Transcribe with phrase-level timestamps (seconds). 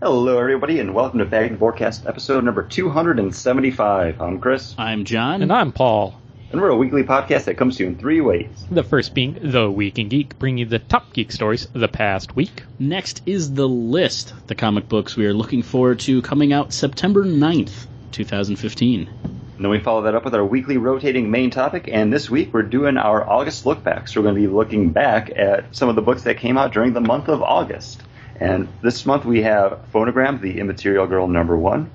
[0.00, 4.20] Hello, everybody, and welcome to Bagged and Forecast episode number 275.
[4.20, 5.42] I'm Chris, I'm John.
[5.42, 6.20] And I'm Paul.
[6.52, 8.48] and we're a weekly podcast that comes to you in three ways.
[8.70, 11.88] The first being The Week in Geek, bringing you the top geek stories of the
[11.88, 12.62] past week.
[12.78, 17.24] Next is the list, the comic books we are looking forward to coming out September
[17.24, 19.08] 9th, 2015.
[19.08, 22.54] And then we follow that up with our weekly rotating main topic, and this week
[22.54, 24.06] we're doing our August look back.
[24.06, 26.72] So we're going to be looking back at some of the books that came out
[26.72, 28.00] during the month of August.
[28.40, 31.90] And this month we have Phonogram, The Immaterial Girl number one,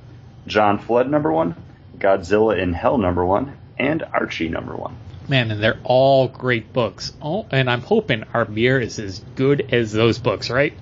[0.45, 1.55] John Flood number one,
[1.97, 4.97] Godzilla in Hell number one, and Archie number one.
[5.29, 7.13] Man, and they're all great books.
[7.21, 10.73] Oh, and I'm hoping our beer is as good as those books, right?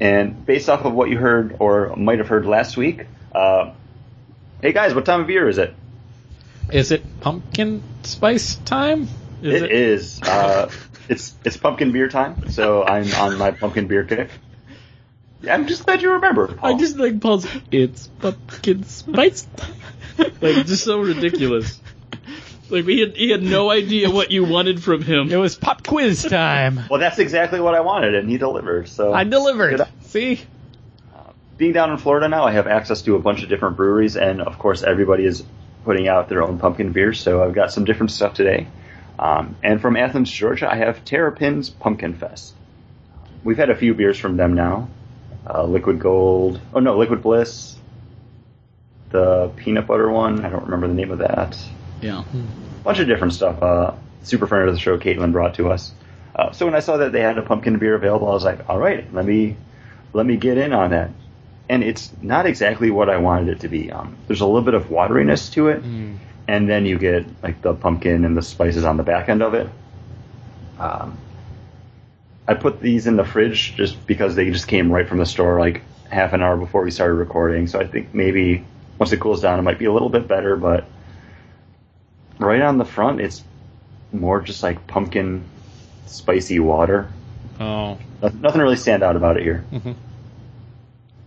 [0.00, 3.72] And based off of what you heard or might have heard last week, uh,
[4.62, 5.74] hey guys, what time of year is it?
[6.72, 9.08] Is it pumpkin spice time?
[9.42, 10.22] Is it is.
[10.22, 10.70] Uh,
[11.10, 14.30] it's it's pumpkin beer time, so I'm on my pumpkin beer kick.
[15.48, 16.48] I'm just glad you remember.
[16.48, 16.74] Paul.
[16.74, 17.46] I just like Paul's.
[17.70, 19.46] It's pumpkin spice.
[20.18, 21.80] like just so ridiculous.
[22.68, 25.30] Like he had, he had no idea what you wanted from him.
[25.30, 26.80] It was pop quiz time.
[26.90, 28.88] well, that's exactly what I wanted, and he delivered.
[28.88, 29.78] So I delivered.
[29.78, 29.88] Good.
[30.02, 30.40] See?
[31.60, 34.40] being down in Florida now, I have access to a bunch of different breweries, and
[34.40, 35.44] of course, everybody is
[35.84, 37.20] putting out their own pumpkin beers.
[37.20, 38.66] So I've got some different stuff today.
[39.18, 42.54] Um, and from Athens, Georgia, I have Terrapin's Pumpkin Fest.
[43.44, 44.88] We've had a few beers from them now.
[45.48, 46.60] Uh, Liquid Gold.
[46.74, 47.76] Oh no, Liquid Bliss.
[49.10, 50.44] The peanut butter one.
[50.44, 51.58] I don't remember the name of that.
[52.00, 52.22] Yeah.
[52.84, 53.62] bunch of different stuff.
[53.62, 55.92] Uh, super friend of the show, Caitlin, brought to us.
[56.34, 58.68] Uh, so when I saw that they had a pumpkin beer available, I was like,
[58.68, 59.56] all right, let me
[60.12, 61.10] let me get in on that.
[61.68, 63.90] And it's not exactly what I wanted it to be.
[63.92, 65.82] Um, there's a little bit of wateriness to it,
[66.48, 69.54] and then you get like the pumpkin and the spices on the back end of
[69.54, 69.68] it.
[70.78, 71.18] Um,
[72.50, 75.60] I put these in the fridge just because they just came right from the store
[75.60, 77.68] like half an hour before we started recording.
[77.68, 78.64] So I think maybe
[78.98, 80.84] once it cools down, it might be a little bit better, but
[82.40, 83.44] right on the front, it's
[84.12, 85.44] more just like pumpkin
[86.06, 87.08] spicy water.
[87.60, 89.64] Oh, Noth- Nothing really stand out about it here.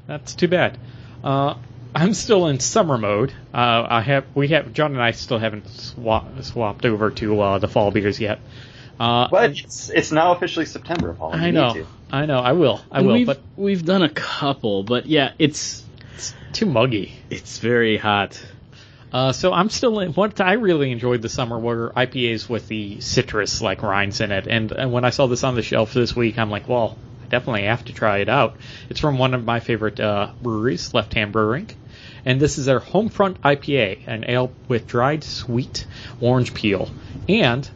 [0.08, 0.78] that's too bad.
[1.24, 1.56] Uh,
[1.96, 3.32] I'm still in summer mode.
[3.54, 7.60] Uh, I have, we have, John and I still haven't swap, swapped over to uh,
[7.60, 8.40] the fall beers yet.
[9.00, 11.34] Uh, But it's it's now officially September, Paul.
[11.34, 11.88] I know, to.
[12.12, 15.32] I know, I will, I And will, we've, but we've done a couple, but yeah,
[15.40, 15.84] it's
[16.54, 17.14] too muggy.
[17.30, 18.40] it's very hot.
[19.12, 20.12] Uh, so I'm still in.
[20.14, 24.48] What I really enjoyed the summer were IPAs with the citrus like rinds in it.
[24.48, 27.28] And, and when I saw this on the shelf this week, I'm like, well, I
[27.28, 28.56] definitely have to try it out.
[28.90, 31.70] It's from one of my favorite uh, breweries, Left Hand Brewing,
[32.26, 35.86] and this is their Homefront IPA, an ale with dried sweet
[36.20, 36.90] orange peel.
[37.30, 37.70] And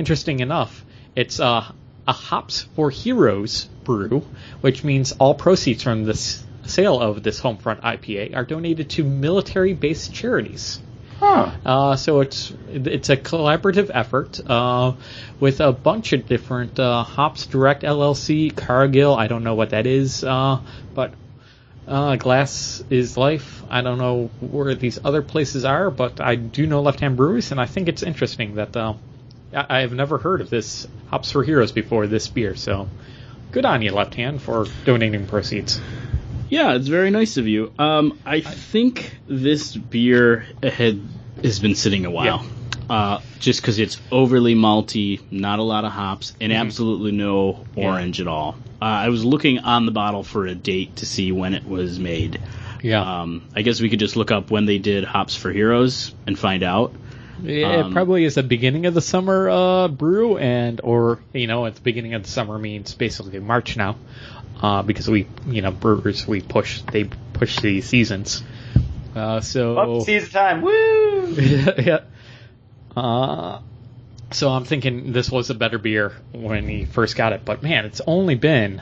[0.00, 0.84] interesting enough,
[1.14, 1.70] it's uh,
[2.08, 4.26] a hops for heroes brew,
[4.62, 10.14] which means all proceeds from this sale of this Homefront IPA are donated to military-based
[10.14, 10.80] charities.
[11.18, 11.50] Huh.
[11.66, 14.94] Uh, so it's it's a collaborative effort uh,
[15.38, 19.14] with a bunch of different uh, Hops Direct LLC, Cargill.
[19.14, 20.60] I don't know what that is, uh,
[20.94, 21.12] but
[21.86, 23.62] uh, Glass is Life.
[23.68, 27.50] I don't know where these other places are, but I do know Left Hand Breweries,
[27.50, 28.94] and I think it's interesting that uh,
[29.52, 32.54] I, have never heard of this Hops for Heroes before this beer.
[32.54, 32.88] So
[33.50, 35.80] good on you, Left Hand, for donating proceeds.
[36.48, 37.72] Yeah, it's very nice of you.
[37.78, 41.00] Um, I think this beer had
[41.42, 42.44] has been sitting a while.
[42.88, 48.20] Uh, just because it's overly malty, not a lot of hops, and absolutely no orange
[48.20, 48.56] at all.
[48.82, 52.00] Uh, I was looking on the bottle for a date to see when it was
[52.00, 52.40] made.
[52.82, 56.12] Yeah, Um, I guess we could just look up when they did Hops for Heroes
[56.26, 56.92] and find out.
[57.42, 61.46] Yeah, Um, it probably is the beginning of the summer uh, brew, and or you
[61.46, 63.96] know, at the beginning of the summer means basically March now,
[64.60, 68.42] uh, because we you know brewers we push they push the seasons.
[69.14, 70.62] Uh, so Up season time.
[70.62, 71.32] Woo!
[71.34, 72.00] yeah.
[72.96, 73.60] Uh,
[74.32, 77.84] so I'm thinking this was a better beer when he first got it, but man,
[77.84, 78.80] it's only been,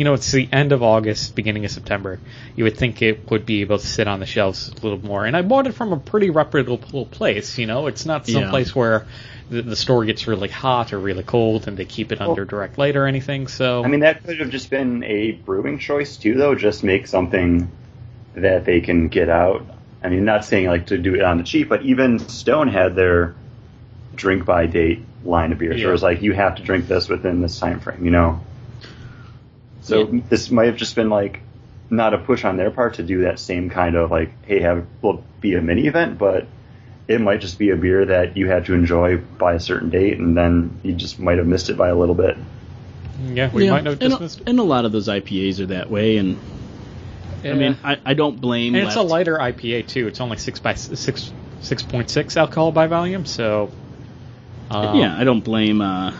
[0.00, 2.18] you know, it's the end of August, beginning of September.
[2.56, 5.26] You would think it would be able to sit on the shelves a little more,
[5.26, 7.58] and I bought it from a pretty reputable place.
[7.58, 8.48] You know, it's not some Yeah.
[8.48, 9.04] place where
[9.50, 12.78] the, the store gets really hot or really cold and they keep it under direct
[12.78, 13.46] light or anything.
[13.46, 16.54] So I mean, that could have just been a brewing choice too, though.
[16.54, 17.70] Just make something
[18.36, 19.66] that they can get out.
[20.02, 22.94] I mean, not saying like to do it on the cheap, but even Stone had
[22.94, 23.34] their
[24.14, 25.78] drink by date line of beers.
[25.78, 25.88] Yeah.
[25.88, 28.40] Where it's like you have to drink this within this time frame, you know.
[29.82, 30.20] So Yeah.
[30.28, 31.40] this might have just been like
[31.88, 34.86] not a push on their part to do that same kind of like, hey, have
[35.02, 36.46] will be a mini event, but
[37.08, 40.18] it might just be a beer that you had to enjoy by a certain date,
[40.18, 42.36] and then you just might have missed it by a little bit.
[43.34, 44.42] yeah, we Yeah, might have and, dismissed.
[44.46, 46.38] and a lot of those IPAs are that way, and
[47.44, 48.74] I mean, I, I don't blame.
[48.76, 50.06] and it's a lighter IPA too.
[50.06, 53.70] It's only six by six six point six alcohol by volume, so
[54.70, 55.80] um, yeah, I don't blame.
[55.80, 56.12] Uh,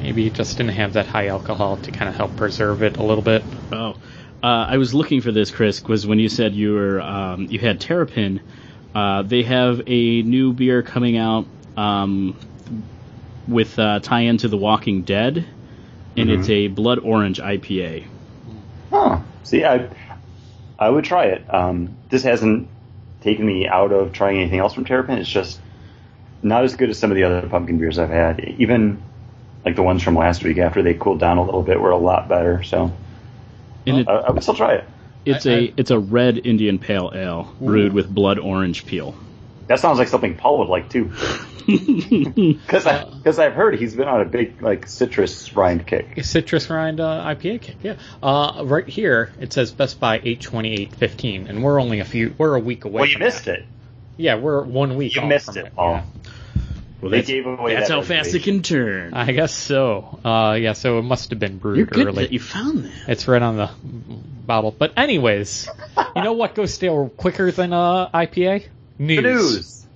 [0.00, 3.02] maybe it just didn't have that high alcohol to kind of help preserve it a
[3.02, 3.42] little bit.
[3.72, 3.96] oh,
[4.42, 7.58] uh, I was looking for this, Chris, was when you said you were um, you
[7.58, 8.40] had Terrapin.
[8.94, 11.46] Uh, they have a new beer coming out
[11.76, 12.36] um,
[13.46, 15.44] with uh, tie-in to The Walking Dead,
[16.16, 18.06] and it's a blood orange IPA.
[18.90, 19.20] Huh.
[19.42, 19.88] See, I
[20.78, 21.52] I would try it.
[21.52, 22.68] Um, this hasn't
[23.20, 25.18] taken me out of trying anything else from Terrapin.
[25.18, 25.60] It's just
[26.42, 28.40] not as good as some of the other pumpkin beers I've had.
[28.58, 29.02] Even
[29.66, 31.98] like the ones from last week after they cooled down a little bit were a
[31.98, 32.62] lot better.
[32.62, 32.90] So
[33.86, 34.84] And it, I, I would still try it.
[35.26, 39.14] it's I- a I- it's a red Indian Pale Ale brewed with blood orange peel.
[39.66, 41.12] That sounds like something Paul would like too.
[41.66, 46.16] Because I because I've heard he's been on a big like citrus rind kick.
[46.16, 47.96] A citrus rind uh, IPA kick, yeah.
[48.22, 52.04] Uh, right here it says Best By eight twenty eight fifteen, and we're only a
[52.04, 52.34] few.
[52.38, 53.00] We're a week away.
[53.00, 53.58] Well, you from missed that.
[53.60, 53.64] it.
[54.16, 55.16] Yeah, we're one week.
[55.16, 55.94] You missed from it, Paul.
[55.94, 56.04] yeah.
[57.06, 59.14] Well, They that's, gave away that's that how fast it can turn.
[59.14, 60.18] I guess so.
[60.24, 62.24] Uh, yeah, so it must have been brewed You're good early.
[62.24, 62.92] that you found that.
[63.08, 63.70] It's right on the
[64.46, 64.72] bottle.
[64.72, 65.68] But anyways,
[66.16, 68.66] you know what goes stale quicker than uh, IPA?
[68.98, 69.16] News.
[69.16, 69.86] The news.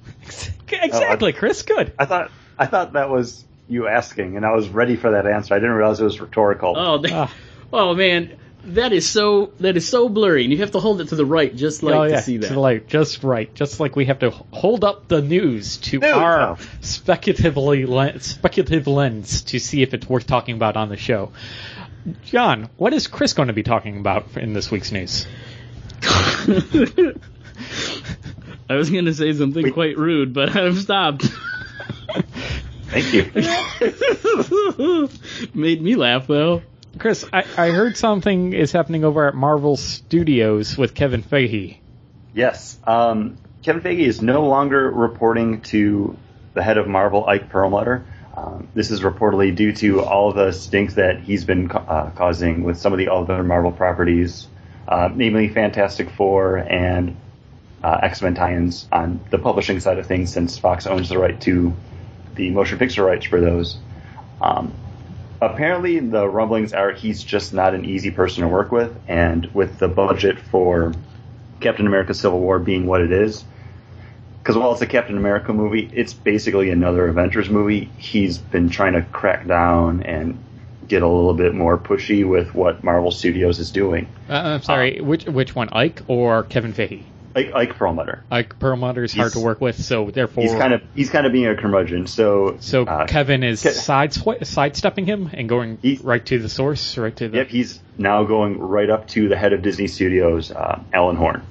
[0.73, 1.63] exactly, Chris.
[1.63, 1.93] Good.
[1.99, 5.55] I thought I thought that was you asking, and I was ready for that answer.
[5.55, 6.75] I didn't realize it was rhetorical.
[6.77, 7.35] Oh, that, Ah.
[7.73, 11.09] oh man, that is so that is so blurry, and you have to hold it
[11.09, 12.49] to the right just like oh yeah, to see that.
[12.49, 13.53] to the light, just right.
[13.55, 16.59] Just like we have to hold up the news to News, our oh.
[16.81, 21.33] speculatively len- speculative lens to see if it's worth talking about on the show.
[22.25, 25.27] John, what is Chris going to be talking about in this week's news?
[28.71, 29.75] I was going to say something Wait.
[29.75, 31.29] quite rude, but I've stopped.
[32.87, 33.31] Thank you.
[35.55, 36.63] Made me laugh though.
[37.01, 41.79] Chris, I, I heard something is happening over at Marvel Studios with Kevin Feige.
[42.35, 46.15] yes, um, Kevin Feige is no longer reporting to
[46.53, 48.05] the head of Marvel, Ike Perlmutter.
[48.37, 52.79] Um, this is reportedly due to all the stinks that he's been uh, causing with
[52.79, 54.47] some of the other Marvel properties,
[54.87, 57.17] uh, namely Fantastic Four and
[57.83, 61.41] uh, X Men tie-ins on the publishing side of things, since Fox owns the right
[61.41, 61.75] to
[62.35, 63.79] the motion picture rights for those.
[64.43, 64.75] Um,
[65.41, 69.79] apparently, the rumblings are he's just not an easy person to work with, and with
[69.79, 70.93] the budget for
[71.61, 73.45] Captain America: Civil War being what it is,
[74.43, 77.91] because while it's a Captain America movie, it's basically another Avengers movie.
[77.99, 80.43] He's been trying to crack down and
[80.89, 84.09] get a little bit more pushy with what Marvel Studios is doing.
[84.29, 87.05] Uh, I'm sorry, which which one, Ike or Kevin Feige?
[87.35, 88.25] Ike, Ike Perlmutter.
[88.31, 91.33] Ike Perlmutter is hard to work with, so therefore, He's kind of he's kind of
[91.33, 92.07] being a curmudgeon.
[92.07, 96.99] So so uh, Kevin is Ke- side sidestepping him and going right to the source,
[96.99, 97.39] right to the.
[97.39, 101.43] Yep, he's now going right up to the head of Disney Studios, uh, Alan Horn.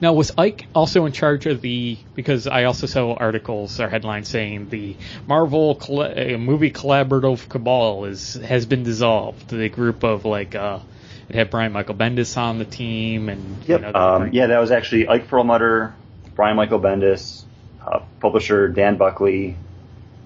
[0.00, 1.96] Now, was Ike also in charge of the?
[2.16, 4.96] Because I also saw articles or headlines saying the
[5.28, 9.48] Marvel coll- uh, movie collaborative cabal is has been dissolved.
[9.48, 10.80] The group of like uh,
[11.28, 13.80] it had Brian Michael Bendis on the team, and Yep.
[13.80, 15.94] you know, um, yeah, that was actually Ike Perlmutter,
[16.34, 17.42] Brian Michael Bendis,
[17.86, 19.56] uh, publisher Dan Buckley,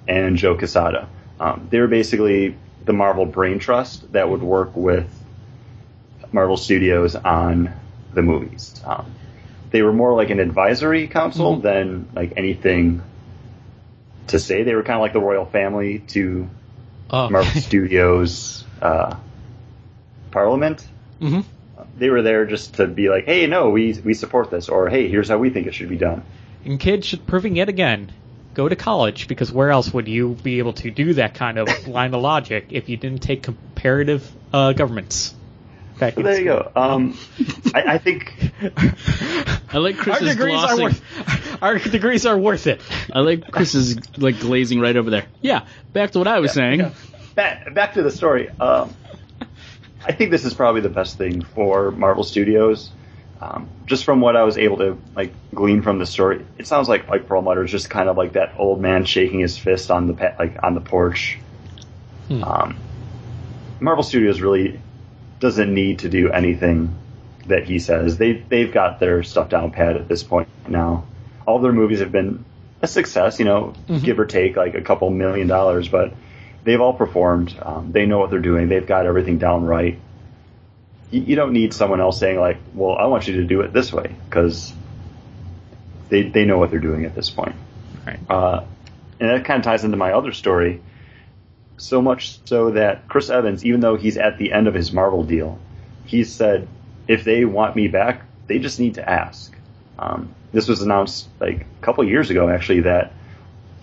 [0.08, 1.08] and Joe Quesada.
[1.40, 5.06] Um, they were basically the Marvel brain trust that would work with
[6.32, 7.72] Marvel Studios on
[8.14, 8.80] the movies.
[8.84, 9.06] Um,
[9.70, 11.62] they were more like an advisory council Mhm.
[11.62, 13.02] than like anything
[14.28, 14.62] to say.
[14.62, 16.48] They were kind of like the royal family to
[17.10, 19.16] uh, Marvel Studios uh,
[20.36, 20.86] Parliament
[21.18, 21.40] hmm
[21.98, 25.08] they were there just to be like, hey, no, we we support this, or hey,
[25.08, 26.22] here's how we think it should be done.
[26.64, 28.12] And kids should proving yet again
[28.54, 31.88] go to college because where else would you be able to do that kind of
[31.88, 35.34] line of logic if you didn't take comparative uh, governments?
[35.98, 36.72] back So in there you go.
[36.76, 37.18] Um,
[37.74, 38.52] I, I think
[39.72, 42.80] I like our Chris's degrees are worth our degrees are worth it.
[43.12, 45.26] I like Chris's like glazing right over there.
[45.40, 46.92] Yeah, back to what I was saying.
[47.34, 48.50] back, back to the story.
[48.50, 48.94] Um,
[50.04, 52.90] I think this is probably the best thing for Marvel Studios.
[53.40, 56.88] Um, just from what I was able to like glean from the story, it sounds
[56.88, 60.06] like Ike Perlmutter is just kind of like that old man shaking his fist on
[60.06, 61.38] the pa- like on the porch.
[62.28, 62.42] Hmm.
[62.42, 62.76] Um,
[63.78, 64.80] Marvel Studios really
[65.38, 66.96] doesn't need to do anything
[67.46, 68.16] that he says.
[68.16, 71.04] They they've got their stuff down pat at this point now.
[71.46, 72.44] All their movies have been
[72.80, 74.02] a success, you know, Mhm.
[74.02, 76.14] give or take like a couple million dollars, but
[76.66, 77.56] they've all performed.
[77.62, 78.68] Um, they know what they're doing.
[78.68, 79.98] They've got everything down right.
[81.10, 83.72] You, you don't need someone else saying like, "Well, I want you to do it
[83.72, 84.74] this way," because
[86.10, 87.54] they they know what they're doing at this point.
[88.04, 88.18] Right.
[88.28, 88.64] Uh,
[89.18, 90.82] and that kind of ties into my other story.
[91.78, 95.22] So much so that Chris Evans, even though he's at the end of his Marvel
[95.22, 95.58] deal,
[96.04, 96.68] he said
[97.06, 99.54] if they want me back, they just need to ask.
[99.98, 103.12] Um, this was announced like a couple years ago, actually, that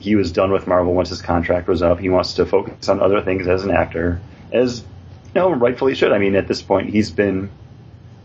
[0.03, 1.97] he was done with Marvel once his contract was up.
[1.97, 4.19] He wants to focus on other things as an actor,
[4.51, 6.11] as you know, rightfully should.
[6.11, 7.49] I mean, at this point, he's been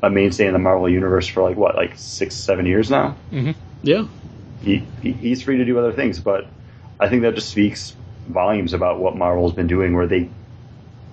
[0.03, 3.11] a mainstay in the Marvel universe for like what, like six, seven years now.
[3.31, 4.07] hmm Yeah.
[4.61, 6.51] He, he he's free to do other things, but
[6.99, 7.95] I think that just speaks
[8.27, 10.29] volumes about what Marvel's been doing, where they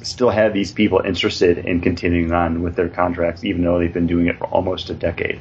[0.02, 4.08] still have these people interested in continuing on with their contracts, even though they've been
[4.08, 5.40] doing it for almost a decade.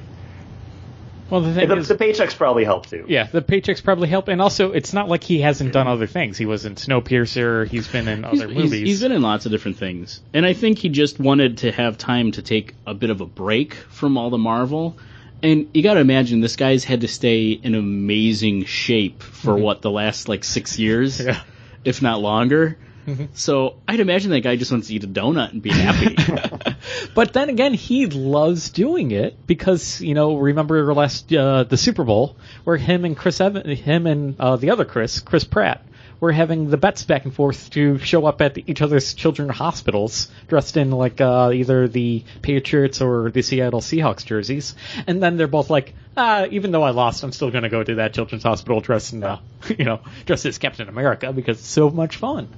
[1.34, 3.06] Well, the thing the, is, the paychecks probably help too.
[3.08, 6.38] yeah, the paychecks probably help, and also it's not like he hasn't done other things.
[6.38, 7.66] He was in Snowpiercer.
[7.66, 8.86] He's been in other he's- movies.
[8.86, 10.20] he's been in lots of different things.
[10.32, 13.26] And I think he just wanted to have time to take a bit of a
[13.26, 14.96] break from all the Marvel.
[15.42, 19.62] And you gotta imagine this guy's had to stay in amazing shape for mm-hmm.
[19.64, 21.20] what, the last like six years?
[21.24, 21.42] Yeah.
[21.84, 22.78] If not longer.
[23.34, 26.16] So I'd imagine that guy just wants to eat a donut and be happy.
[27.14, 32.04] But then again, he loves doing it because you know, remember last uh, the Super
[32.04, 35.84] Bowl where him and Chris Evan, him and uh, the other Chris, Chris Pratt,
[36.20, 39.52] were having the bets back and forth to show up at the, each other's children's
[39.52, 44.74] hospitals dressed in like uh, either the Patriots or the Seattle Seahawks jerseys,
[45.06, 47.82] and then they're both like, ah, even though I lost, I'm still going to go
[47.82, 49.40] to that children's hospital dressed in, uh,
[49.78, 52.48] you know, dressed as Captain America because it's so much fun,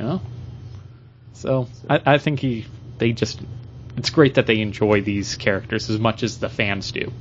[0.00, 0.20] you know.
[1.34, 2.66] So I, I think he
[2.98, 3.40] they just
[3.96, 7.12] it's great that they enjoy these characters as much as the fans do.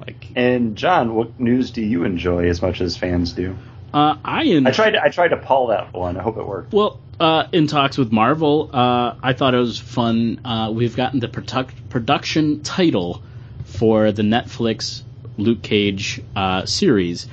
[0.00, 3.56] Like And John, what news do you enjoy as much as fans do?
[3.92, 4.90] uh, I, en- I tried.
[4.90, 6.16] To, I tried to pull that one.
[6.16, 6.72] I hope it worked.
[6.72, 10.40] Well, uh, in talks with Marvel, uh, I thought it was fun.
[10.44, 13.22] Uh, we've gotten the produc- production title
[13.64, 15.02] for the Netflix
[15.36, 17.26] Luke Cage uh, series.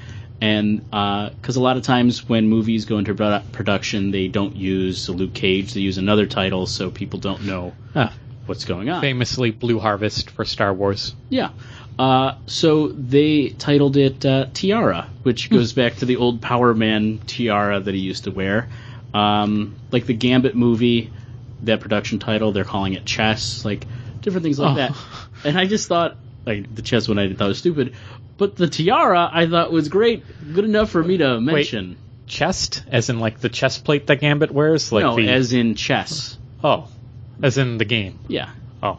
[0.45, 0.79] And
[1.41, 3.15] because a lot of times when movies go into
[3.51, 8.13] production, they don't use Luke Cage, they use another title so people don't know ah,
[8.45, 9.01] what's going on.
[9.01, 11.15] famously Blue Harvest for Star Wars.
[11.29, 11.49] Yeah.
[11.97, 17.19] Uh, so they titled it uh, Tiara, which goes back to the old Power Man
[17.25, 18.67] tiara that he used to wear.
[19.13, 21.11] Um, like the Gambit movie,
[21.63, 23.85] that production title, they're calling it Chess, like
[24.21, 24.75] different things like Oh.
[24.75, 24.95] that.
[25.45, 27.95] And I just thought, like the chess one I thought was stupid,
[28.37, 30.23] but the tiara I thought was great,
[30.53, 31.97] good enough for me to mention.
[32.27, 35.75] Chest, as in like the chest plate that Gambit wears, like no, the as in
[35.75, 36.37] chess.
[36.63, 36.87] oh,
[37.43, 38.17] as in the game.
[38.27, 38.49] Yeah,
[38.81, 38.97] Oh,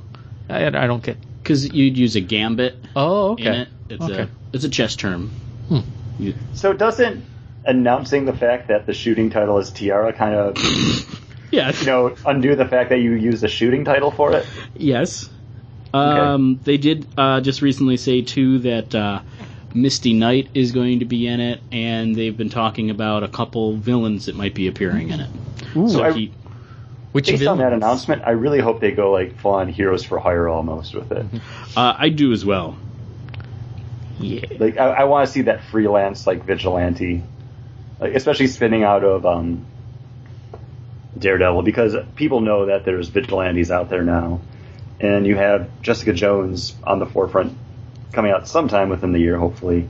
[0.49, 1.17] I, I don't get.
[1.43, 3.47] because you'd use a gambit Oh, okay.
[3.47, 3.69] in it.
[3.89, 4.23] It's okay.
[4.23, 5.31] a it's a chess term.
[5.69, 5.81] Hmm.
[6.21, 7.25] You- So doesn't
[7.65, 10.57] announcing the fact that the shooting title is Tiara kind of
[11.51, 14.47] yeah, you know undo the fact that you use the shooting title for it?
[14.77, 15.29] Yes.
[15.95, 19.21] Um, They did uh, just recently say too that uh,
[19.75, 23.75] Misty Knight is going to be in it, and they've been talking about a couple
[23.75, 25.31] villains that might be appearing in it.
[25.89, 26.33] So I- he,
[27.13, 30.19] Which Based on that announcement, I really hope they go like full on heroes for
[30.19, 31.27] hire almost with it.
[31.77, 32.77] uh, I do as well.
[34.19, 34.41] Yeah.
[34.59, 37.23] Like I, I want to see that freelance like vigilante,
[38.01, 39.65] like especially spinning out of um,
[41.19, 44.41] Daredevil because people know that there's vigilantes out there now,
[45.01, 47.57] and you have Jessica Jones on the forefront
[48.13, 49.89] coming out sometime within the year, hopefully,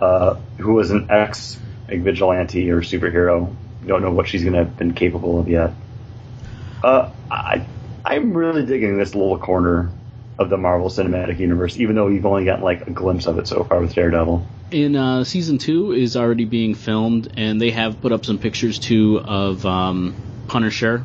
[0.00, 3.54] uh, who was an ex vigilante or superhero.
[3.86, 5.72] Don't know what she's going to have been capable of yet.
[6.82, 7.66] Uh, I
[8.04, 9.90] I'm really digging this little corner
[10.38, 13.46] of the Marvel Cinematic Universe, even though we've only gotten like a glimpse of it
[13.46, 14.46] so far with Daredevil.
[14.70, 18.78] In uh, season two is already being filmed, and they have put up some pictures
[18.78, 20.14] too of um,
[20.48, 21.04] Punisher.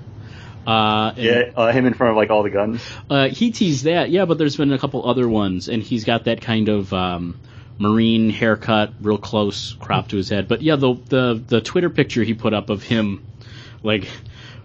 [0.70, 2.82] Uh, and, Yeah, uh, him in front of like all the guns.
[3.10, 6.26] Uh, he teased that, yeah, but there's been a couple other ones, and he's got
[6.26, 7.40] that kind of um,
[7.80, 10.48] marine haircut, real close crop to his head.
[10.48, 13.26] But yeah, the the the Twitter picture he put up of him,
[13.82, 14.08] like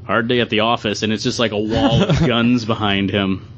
[0.04, 3.48] hard day at the office, and it's just like a wall of guns behind him.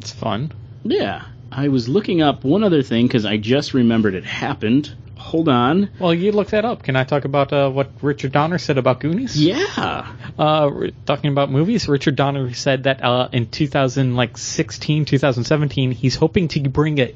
[0.00, 0.52] It's fun.
[0.84, 4.94] Yeah, I was looking up one other thing because I just remembered it happened.
[5.28, 5.90] Hold on.
[6.00, 6.82] Well, you look that up.
[6.82, 9.38] Can I talk about uh, what Richard Donner said about Goonies?
[9.38, 10.14] Yeah.
[10.38, 10.70] Uh,
[11.04, 16.98] talking about movies, Richard Donner said that uh, in 2016, 2017, he's hoping to bring
[16.98, 17.14] a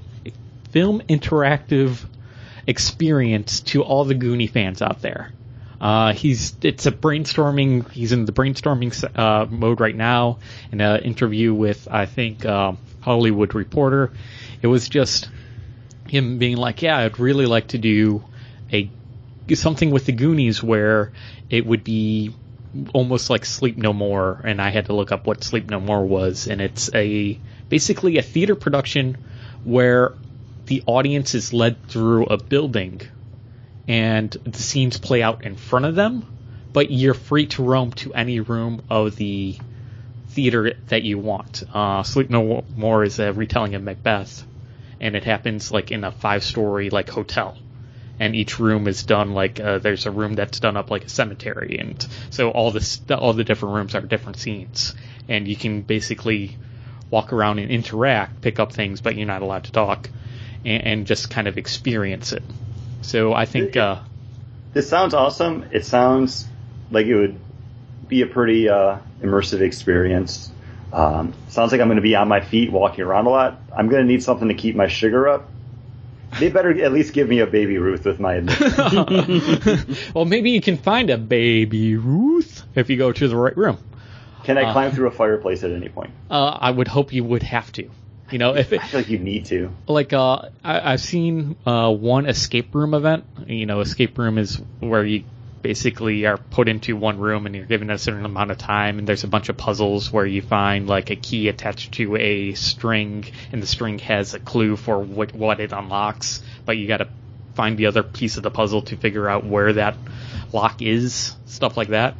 [0.72, 2.04] film interactive
[2.66, 5.32] experience to all the Goonie fans out there.
[5.80, 7.90] Uh, he's it's a brainstorming.
[7.92, 10.38] He's in the brainstorming uh, mode right now.
[10.70, 14.12] In an interview with I think um, Hollywood Reporter,
[14.60, 15.28] it was just
[16.12, 18.22] him being like, "Yeah, I'd really like to do
[18.70, 18.90] a
[19.54, 21.12] something with the Goonies where
[21.50, 22.34] it would be
[22.92, 26.04] almost like Sleep No More." And I had to look up what Sleep No More
[26.04, 27.38] was, and it's a
[27.70, 29.16] basically a theater production
[29.64, 30.12] where
[30.66, 33.00] the audience is led through a building
[33.88, 36.26] and the scenes play out in front of them,
[36.74, 39.56] but you're free to roam to any room of the
[40.28, 41.62] theater that you want.
[41.72, 44.44] Uh, Sleep No More is a retelling of Macbeth,
[45.02, 47.58] and it happens like in a five story like hotel.
[48.18, 51.08] And each room is done like uh, there's a room that's done up like a
[51.08, 54.94] cemetery, and so all this all the different rooms are different scenes,
[55.28, 56.56] and you can basically
[57.10, 60.08] walk around and interact, pick up things, but you're not allowed to talk,
[60.64, 62.44] and, and just kind of experience it.
[63.00, 63.98] So I think uh,
[64.72, 65.66] This sounds awesome.
[65.72, 66.46] It sounds
[66.92, 67.40] like it would
[68.06, 70.51] be a pretty uh, immersive experience.
[70.92, 73.60] Um, sounds like I'm going to be on my feet walking around a lot.
[73.76, 75.48] I'm going to need something to keep my sugar up.
[76.38, 79.96] They better at least give me a baby Ruth with my admission.
[80.14, 83.78] well, maybe you can find a baby Ruth if you go to the right room.
[84.44, 84.72] Can I Uh.
[84.72, 86.10] climb through a fireplace at any point?
[86.30, 87.88] Uh, I would hope you would have to.
[88.30, 89.70] You know, if it, I feel like you need to.
[89.86, 93.24] like uh, I, I've seen uh, one escape room event.
[93.46, 95.24] You know, escape room is where you
[95.62, 99.06] basically are put into one room and you're given a certain amount of time, and
[99.06, 103.24] there's a bunch of puzzles where you find like a key attached to a string,
[103.52, 107.08] and the string has a clue for what what it unlocks, but you got to
[107.54, 109.96] find the other piece of the puzzle to figure out where that
[110.52, 112.16] lock is, stuff like that.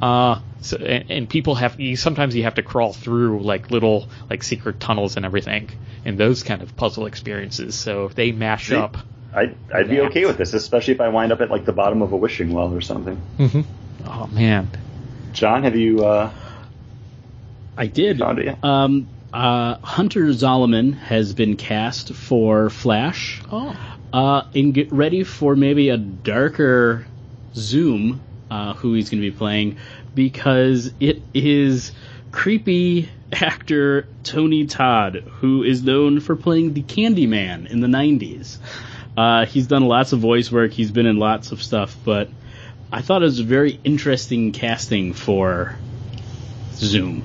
[0.00, 4.08] Uh, so and, and people have you sometimes you have to crawl through like little
[4.28, 5.70] like secret tunnels and everything,
[6.04, 7.74] and those kind of puzzle experiences.
[7.74, 8.76] So they mash See?
[8.76, 8.96] up.
[9.34, 12.02] I'd, I'd be okay with this, especially if I wind up at like the bottom
[12.02, 13.16] of a wishing well or something.
[13.36, 13.60] hmm
[14.06, 14.68] Oh man,
[15.32, 16.30] John, have you uh,
[17.76, 18.18] I did.
[18.18, 18.64] found it yet?
[18.64, 23.42] Um, uh, Hunter Zolomon has been cast for Flash.
[23.50, 23.76] oh
[24.12, 27.04] Uh, and get ready for maybe a darker
[27.56, 29.78] Zoom, uh, who he's going to be playing,
[30.14, 31.90] because it is
[32.30, 38.58] creepy actor Tony Todd, who is known for playing the Candyman in the 90s.
[39.16, 42.28] Uh, he's done lots of voice work, he's been in lots of stuff, but
[42.92, 45.76] I thought it was a very interesting casting for
[46.74, 47.24] Zoom.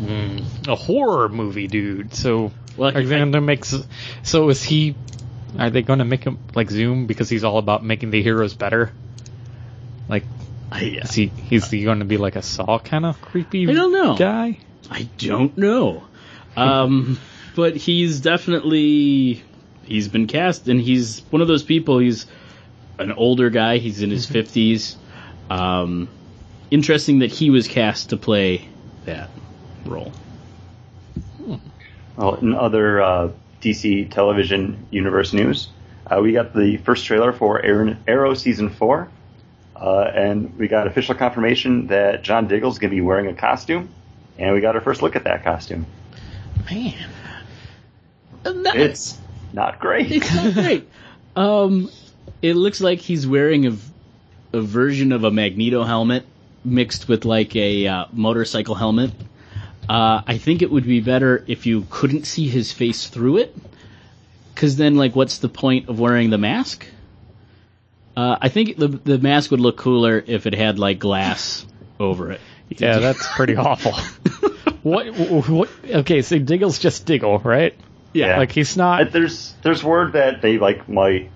[0.00, 2.14] Mm, a horror movie, dude.
[2.14, 3.64] So Well, are they going to make?
[4.22, 4.94] So is he?
[5.58, 8.54] Are they going to make him like Zoom because he's all about making the heroes
[8.54, 8.92] better?
[10.08, 10.24] Like,
[10.72, 11.32] I, is he?
[11.50, 13.68] Is he going to be like a Saw kind of creepy?
[13.68, 14.16] I don't know.
[14.16, 14.58] Guy.
[14.90, 16.04] I don't know.
[16.56, 17.18] Um,
[17.54, 19.42] but he's definitely
[19.90, 21.98] he's been cast, and he's one of those people.
[21.98, 22.26] He's
[22.98, 23.78] an older guy.
[23.78, 24.96] He's in his fifties.
[25.50, 26.08] Um,
[26.70, 28.68] interesting that he was cast to play
[29.04, 29.28] that
[29.84, 30.12] role.
[32.16, 35.68] Well, in other uh, DC television universe news,
[36.06, 39.08] uh, we got the first trailer for Arrow, Arrow season four,
[39.74, 43.88] uh, and we got official confirmation that John Diggle's going to be wearing a costume,
[44.38, 45.86] and we got our first look at that costume.
[46.70, 46.94] Man.
[48.44, 49.19] It's
[49.52, 50.10] not great.
[50.10, 50.88] It's not great.
[51.36, 51.90] Um,
[52.42, 56.24] it looks like he's wearing a version of a Magneto helmet
[56.64, 59.12] mixed with like a uh, motorcycle helmet.
[59.88, 63.56] Uh, I think it would be better if you couldn't see his face through it,
[64.54, 66.86] because then, like, what's the point of wearing the mask?
[68.16, 71.66] Uh, I think the the mask would look cooler if it had like glass
[71.98, 72.40] over it.
[72.68, 73.92] Yeah, that's pretty awful.
[74.82, 75.06] what?
[75.48, 75.68] What?
[75.88, 77.74] Okay, so Diggle's just Diggle, right?
[78.12, 78.38] Yeah.
[78.38, 79.12] Like he's not.
[79.12, 81.30] there's there's word that they like might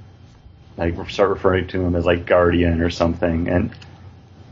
[0.76, 3.70] like start referring to him as like Guardian or something, and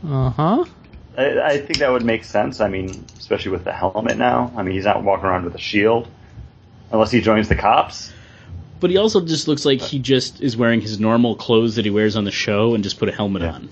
[0.07, 0.65] Uh huh.
[1.17, 2.59] I, I think that would make sense.
[2.61, 4.51] I mean, especially with the helmet now.
[4.55, 6.07] I mean, he's not walking around with a shield
[6.91, 8.11] unless he joins the cops.
[8.79, 11.91] But he also just looks like he just is wearing his normal clothes that he
[11.91, 13.51] wears on the show and just put a helmet Yeah.
[13.53, 13.69] on.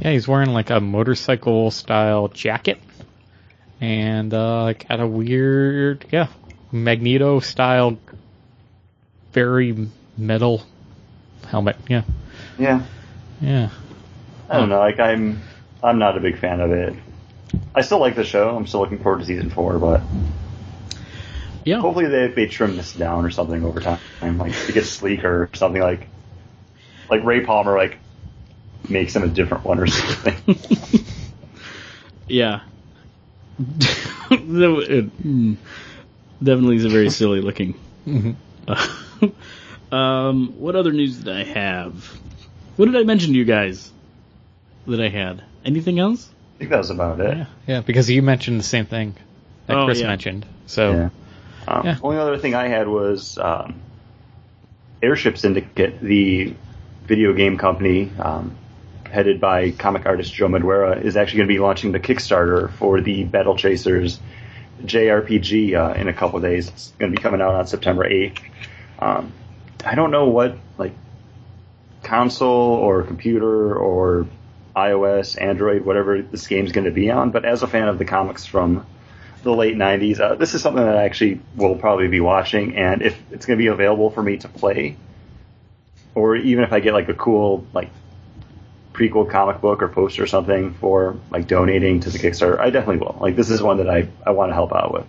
[0.00, 2.78] Yeah, he's wearing like a motorcycle style jacket,
[3.80, 6.28] and uh, got a weird, yeah,
[6.72, 7.98] Magneto style,
[9.32, 10.62] very metal
[11.46, 11.76] helmet.
[11.88, 12.02] Yeah,
[12.58, 12.82] Yeah,
[13.40, 13.70] yeah.
[14.48, 14.78] I don't know.
[14.78, 15.40] Like I'm,
[15.82, 16.94] I'm not a big fan of it.
[17.74, 18.56] I still like the show.
[18.56, 20.02] I'm still looking forward to season four, but
[21.64, 21.80] Yeah.
[21.80, 24.00] hopefully they they trim this down or something over time,
[24.38, 26.08] like to get sleeker or something like,
[27.10, 27.98] like Ray Palmer like
[28.88, 30.56] makes him a different one or something.
[32.28, 32.60] Yeah.
[34.30, 35.54] Uh, hmm.
[36.40, 37.74] That- it, Definitely is a very silly looking.
[39.92, 42.04] um, what other news did I have?
[42.76, 43.90] What did I mention to you guys
[44.86, 45.42] that I had?
[45.64, 46.28] Anything else?
[46.54, 47.36] I think that was about it.
[47.36, 49.14] Yeah, yeah, because you mentioned the same thing
[49.66, 50.06] that Oh, Chris yeah.
[50.06, 50.46] mentioned.
[50.66, 51.10] So Yeah.
[51.66, 51.98] Um, Yeah.
[52.02, 53.80] Only other thing I had was um,
[55.02, 56.54] Airship Syndicate, the
[57.04, 58.56] video game company um,
[59.10, 63.00] headed by comic artist Joe Madureira, is actually going to be launching the Kickstarter for
[63.00, 64.18] the Battle Chasers
[64.82, 66.68] JRPG uh, in a couple days.
[66.68, 68.38] It's going to be coming out on September 8th.
[68.98, 69.32] Um,
[69.84, 70.92] I don't know what like
[72.02, 74.26] console or computer or
[74.74, 78.04] iOS, Android, whatever this game's going to be on, but as a fan of the
[78.04, 78.86] comics from
[79.42, 80.20] the late '90s.
[80.20, 83.58] Uh, this is something that I actually will probably be watching, and if it's going
[83.58, 84.96] to be available for me to play,
[86.14, 87.90] or even if I get like a cool like
[88.98, 92.98] prequel comic book or poster or something for like donating to the Kickstarter, I definitely
[92.98, 93.16] will.
[93.20, 95.06] Like this is one that I I want to help out with.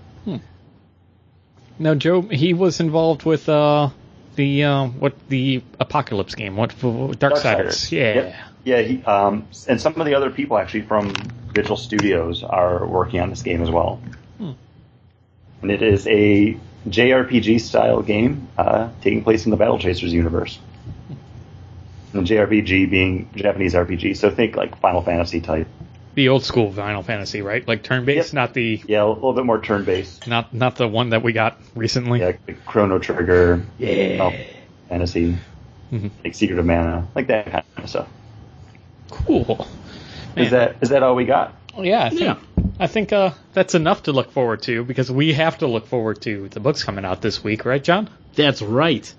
[1.80, 3.90] Now, Joe, he was involved with uh,
[4.36, 7.90] the uh, what the Apocalypse game, what Darksiders.
[7.92, 8.14] Yeah.
[8.14, 8.36] Yep.
[8.66, 11.14] Yeah, he, um, and some of the other people actually from
[11.54, 14.02] Vigil Studios are working on this game as well.
[14.38, 14.52] Hmm.
[15.62, 20.60] And it is a JRPG style game uh, taking place in the Battle Chasers universe.
[22.14, 25.68] And JRPG being Japanese RPG, so think like Final Fantasy type.
[26.16, 27.66] The old school Final Fantasy, right?
[27.68, 28.34] Like turn based, Yep.
[28.34, 30.28] not the Yeah, a little bit more turn based.
[30.28, 32.20] not not the one that we got recently.
[32.20, 34.18] Yeah, like Chrono Trigger, Yeah.
[34.18, 34.40] Final
[34.90, 35.36] Fantasy,
[35.94, 36.10] Mhm.
[36.24, 38.08] like Secret of Mana, like that kind of stuff.
[39.12, 39.68] Cool.
[40.36, 41.54] Is that is that all we got?
[41.78, 42.36] Yeah, I think, Yeah.
[42.80, 46.22] I think uh, that's enough to look forward to because we have to look forward
[46.24, 48.10] to the books coming out this week, right, John?
[48.36, 49.12] That's right.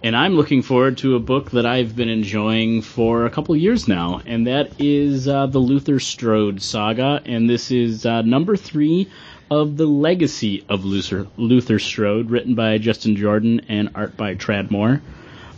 [0.00, 3.88] And I'm looking forward to a book that I've been enjoying for a couple years
[3.88, 7.20] now, and that is uh, the Luther Strode saga.
[7.24, 9.10] And this is uh, number three
[9.50, 14.70] of the Legacy of Luther, Luther Strode, written by Justin Jordan and art by Tradd
[14.70, 15.02] Moore.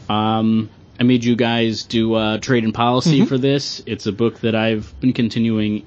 [0.08, 3.82] Um, I made you guys do uh, trade and policy for this.
[3.84, 5.84] It's a book that I've been continuing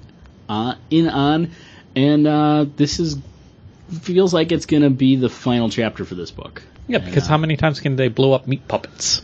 [0.48, 1.52] uh, in on,
[1.96, 3.18] and uh, this is
[4.02, 6.64] feels like it's going to be the final chapter for this book.
[6.88, 9.24] Yeah, because how many times can they blow up meat puppets?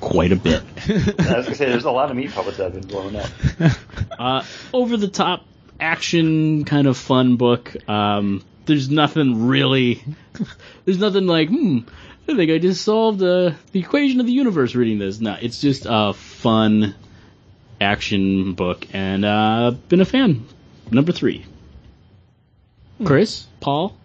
[0.00, 0.62] Quite a bit.
[0.88, 3.30] I was gonna say there's a lot of meat puppets that have been blown up.
[4.18, 5.44] uh, over the top
[5.78, 7.76] action kind of fun book.
[7.88, 10.02] Um, there's nothing really.
[10.84, 11.80] There's nothing like, hmm,
[12.28, 15.20] I think I just solved uh, the equation of the universe reading this.
[15.20, 16.94] No, it's just a fun
[17.80, 20.46] action book, and uh, been a fan.
[20.90, 21.44] Number three.
[23.04, 23.96] Chris, Paul,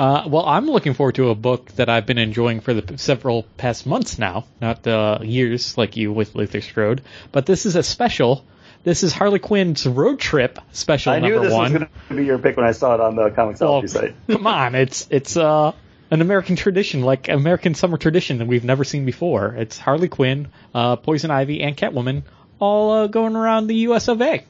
[0.00, 3.42] Uh, well, I'm looking forward to a book that I've been enjoying for the several
[3.58, 7.02] past months now, not uh, years like you with Luther Strode.
[7.32, 8.42] But this is a special.
[8.82, 11.72] This is Harley Quinn's road trip special I knew number this one.
[11.74, 14.14] was going to be your pick when I saw it on the ComiXology Well, site.
[14.28, 15.72] come on, it's it's uh
[16.10, 19.54] an American tradition, like American summer tradition that we've never seen before.
[19.54, 22.22] It's Harley Quinn, uh, Poison Ivy, and Catwoman
[22.58, 24.08] all uh, going around the U.S.
[24.08, 24.44] of A.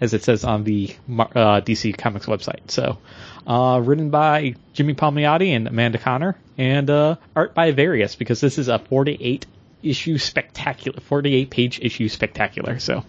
[0.00, 2.70] As it says on the uh, DC Comics website.
[2.70, 2.98] So,
[3.46, 8.58] uh, written by Jimmy Palmiotti and Amanda Conner, and uh, art by Various, because this
[8.58, 9.46] is a 48
[9.82, 12.78] issue spectacular, 48 page issue spectacular.
[12.78, 13.04] So,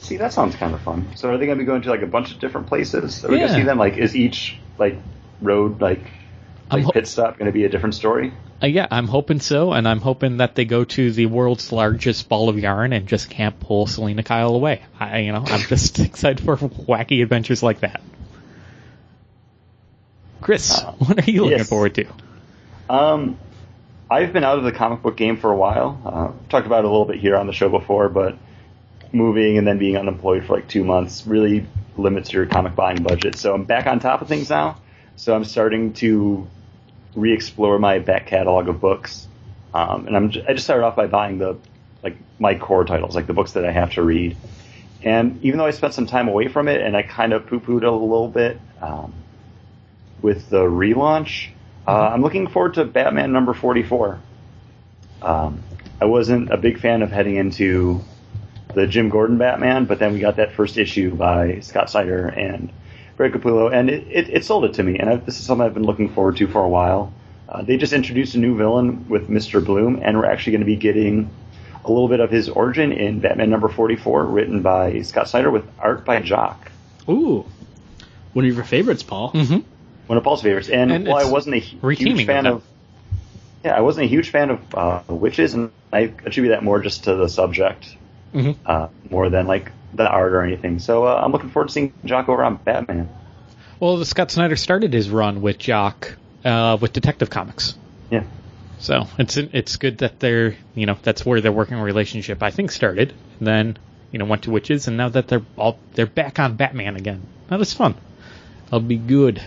[0.00, 1.08] See, that sounds kind of fun.
[1.16, 3.24] So are they going to be going to like a bunch of different places?
[3.24, 3.78] Are we going to see them?
[3.78, 4.96] Like, is each like
[5.40, 6.02] road like
[6.70, 8.32] like ho- pit stop going to be a different story?
[8.62, 12.28] Uh, yeah, I'm hoping so, and I'm hoping that they go to the world's largest
[12.28, 14.82] ball of yarn and just can't pull Selina Kyle away.
[14.98, 18.00] I, you know, I'm just excited for wacky adventures like that.
[20.46, 21.68] Chris, Uh, what are you looking yes.
[21.68, 22.06] forward to?
[22.88, 23.36] Um,
[24.08, 26.00] I've been out of the comic book game for a while.
[26.04, 28.38] Uh, talked about it a little bit here on the show before, but
[29.10, 33.34] moving and then being unemployed for like two months really limits your comic buying budget.
[33.34, 34.78] So I'm back on top of things now.
[35.16, 36.46] So I'm starting to
[37.16, 39.26] re-explore my back catalog of books,
[39.74, 41.58] um, and I'm j- I just started off by buying the
[42.04, 44.36] like my core titles, like the books that I have to read.
[45.02, 47.78] And even though I spent some time away from it, and I kind of poo-pooed
[47.78, 49.12] it a little bit um,
[50.22, 51.48] with the relaunch,
[51.86, 54.18] uh, I'm looking forward to Batman number 44.
[55.22, 55.62] Um,
[56.00, 58.02] I wasn't a big fan of heading into
[58.74, 62.70] the Jim Gordon Batman, but then we got that first issue by Scott Snyder and
[63.16, 64.98] Greg Capullo, and it, it, it sold it to me.
[64.98, 67.12] And I, this is something I've been looking forward to for a while.
[67.48, 69.64] Uh, they just introduced a new villain with Mr.
[69.64, 71.30] Bloom, and we're actually going to be getting
[71.84, 75.64] a little bit of his origin in Batman number 44, written by Scott Snyder with
[75.78, 76.70] art by Jock.
[77.08, 77.46] ooh,
[78.32, 79.32] one of your favorites, Paul.
[79.32, 79.60] Mm-hmm.
[80.06, 80.68] One of Paul's favorites.
[80.68, 82.62] And, And while I wasn't a huge fan of,
[83.64, 87.04] yeah, I wasn't a huge fan of uh, Wytches, and I attribute that more just
[87.04, 87.96] to the subject,
[88.34, 88.56] Mhm.
[88.64, 90.78] uh, more than like the art or anything.
[90.78, 93.08] So uh, I'm looking forward to seeing Jock over on Batman.
[93.80, 97.74] Well, the Scott Snyder started his run with Jock uh, with Detective Comics.
[98.10, 98.22] Yeah,
[98.78, 102.70] So it's it's good that they're you know that's where their working relationship I think
[102.70, 103.12] started.
[103.40, 103.76] Then
[104.12, 107.22] you know went to Wytches, and now that they're all they're back on Batman again.
[107.48, 107.94] That is fun.
[108.66, 109.42] That'll be good.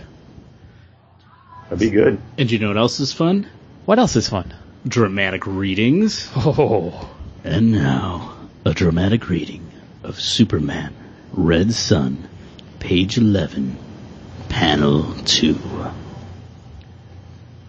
[1.70, 2.20] That'd be good.
[2.36, 3.46] And you know what else is fun?
[3.86, 4.52] What else is fun?
[4.86, 6.28] Dramatic readings.
[6.36, 7.10] Oh,
[7.44, 9.70] And now, a dramatic reading
[10.02, 10.94] of Superman,
[11.32, 12.28] Red Sun,
[12.78, 13.78] page 11,
[14.48, 15.58] panel 2.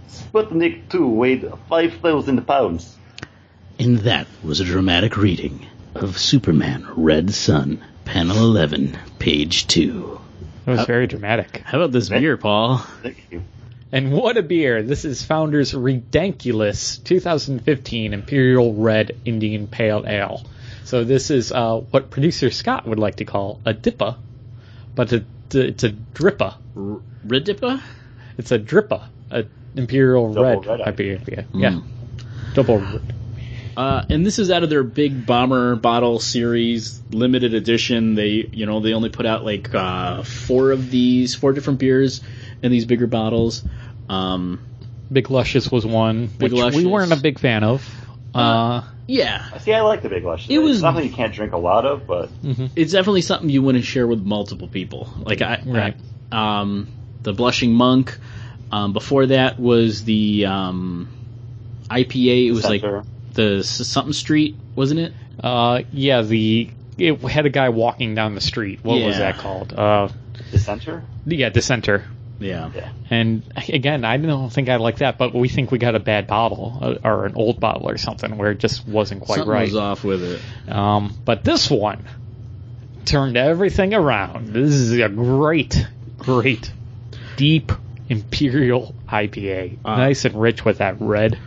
[0.10, 2.98] Sputnik 2 weighed 5,000 pounds.
[3.80, 10.20] And that was a dramatic reading of Superman, Red Sun, panel 11, page 2.
[10.66, 11.58] That was very dramatic.
[11.66, 12.78] How about this beer, Paul?
[13.02, 13.44] Thank you.
[13.94, 14.84] And what a beer!
[14.84, 20.46] This is Founder's Ridiculous 2015 Imperial Red Indian Pale Ale.
[20.86, 24.18] So this is uh, what producer Scott would like to call a dippa,
[24.96, 26.56] but a, it's a drippa.
[26.78, 27.82] R- Ridipa?
[28.38, 31.28] It's a drippa, a Imperial Double Red, red IPA.
[31.28, 31.70] Yeah, yeah.
[31.72, 31.84] Mm.
[32.54, 32.80] double.
[32.80, 33.14] red.
[33.78, 38.16] Uh, and this is out of their big bomber bottle series, limited edition.
[38.16, 42.22] They, you know, they only put out like uh, four of these, four different beers
[42.62, 43.64] in these bigger bottles.
[44.10, 44.62] Um,
[45.12, 47.88] Big Lushious was one, Big which we weren't a big fan of.
[48.34, 50.50] Uh, yeah, See, I like the Big Lushious.
[50.50, 52.30] It was- It's nothing you can't drink a lot of, but
[52.76, 55.10] it's definitely something you want to share with multiple people.
[55.20, 55.96] Like I, Right.
[56.32, 56.88] I- um,
[57.24, 58.18] the Blushing Monk.
[58.72, 61.10] Um, before that was the um,
[61.90, 62.48] IPA.
[62.48, 63.04] It was like Center.
[63.34, 65.14] The something Street, wasn't it?
[65.44, 68.80] uh, yeah, the it had a guy walking down the street.
[68.84, 69.74] What was that called?
[69.74, 70.10] Uh,
[70.52, 71.04] Dissenter.
[71.26, 72.04] yeah, Dissenter.
[72.40, 72.72] Yeah.
[72.76, 72.92] Yeah.
[73.10, 76.26] And again, I don't think I like that, but we think we got a bad
[76.28, 79.68] bottle uh, or an old bottle or something where it just wasn't quite Something right.
[79.68, 80.42] was off with it.
[80.72, 82.04] Um, but this one
[83.06, 84.48] turned everything around.
[84.54, 86.72] This is a great, great,
[87.38, 87.72] deep
[88.10, 89.78] imperial IPA.
[89.86, 89.98] Ah.
[89.98, 91.38] nice and rich with that red.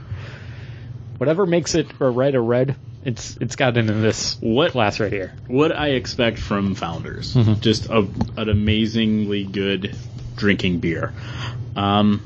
[1.18, 4.98] Whatever makes it a red a red, it's it's got it in this What- class
[5.00, 5.32] right here.
[5.46, 7.34] what I expect from Founders.
[7.34, 7.60] Mhm.
[7.60, 9.94] Just a, an amazingly good
[10.36, 11.12] drinking beer.
[11.76, 12.20] Um,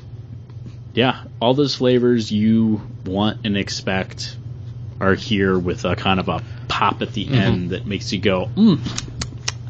[0.94, 4.36] yeah, all those flavors you want and expect
[5.00, 7.34] are here with a kind of a pop at the Mm-hmm.
[7.34, 8.78] end that makes you go, mm,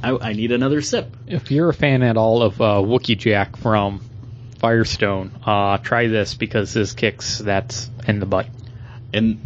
[0.03, 1.15] I, I need another sip.
[1.27, 4.01] If you're a fan at all of uh, Wookey Jack from
[4.59, 8.47] Firestone, uh, try this because this kicks that in the butt.
[9.13, 9.41] And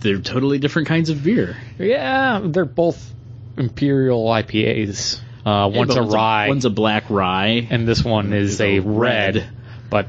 [0.00, 1.56] they're totally different kinds of beer.
[1.78, 3.12] Yeah, they're both
[3.56, 5.20] imperial IPAs.
[5.46, 7.66] Uh, Yeah, one's a rye, One's a black rye.
[7.70, 9.36] and this one is a red.
[9.36, 9.48] red.
[9.90, 10.08] But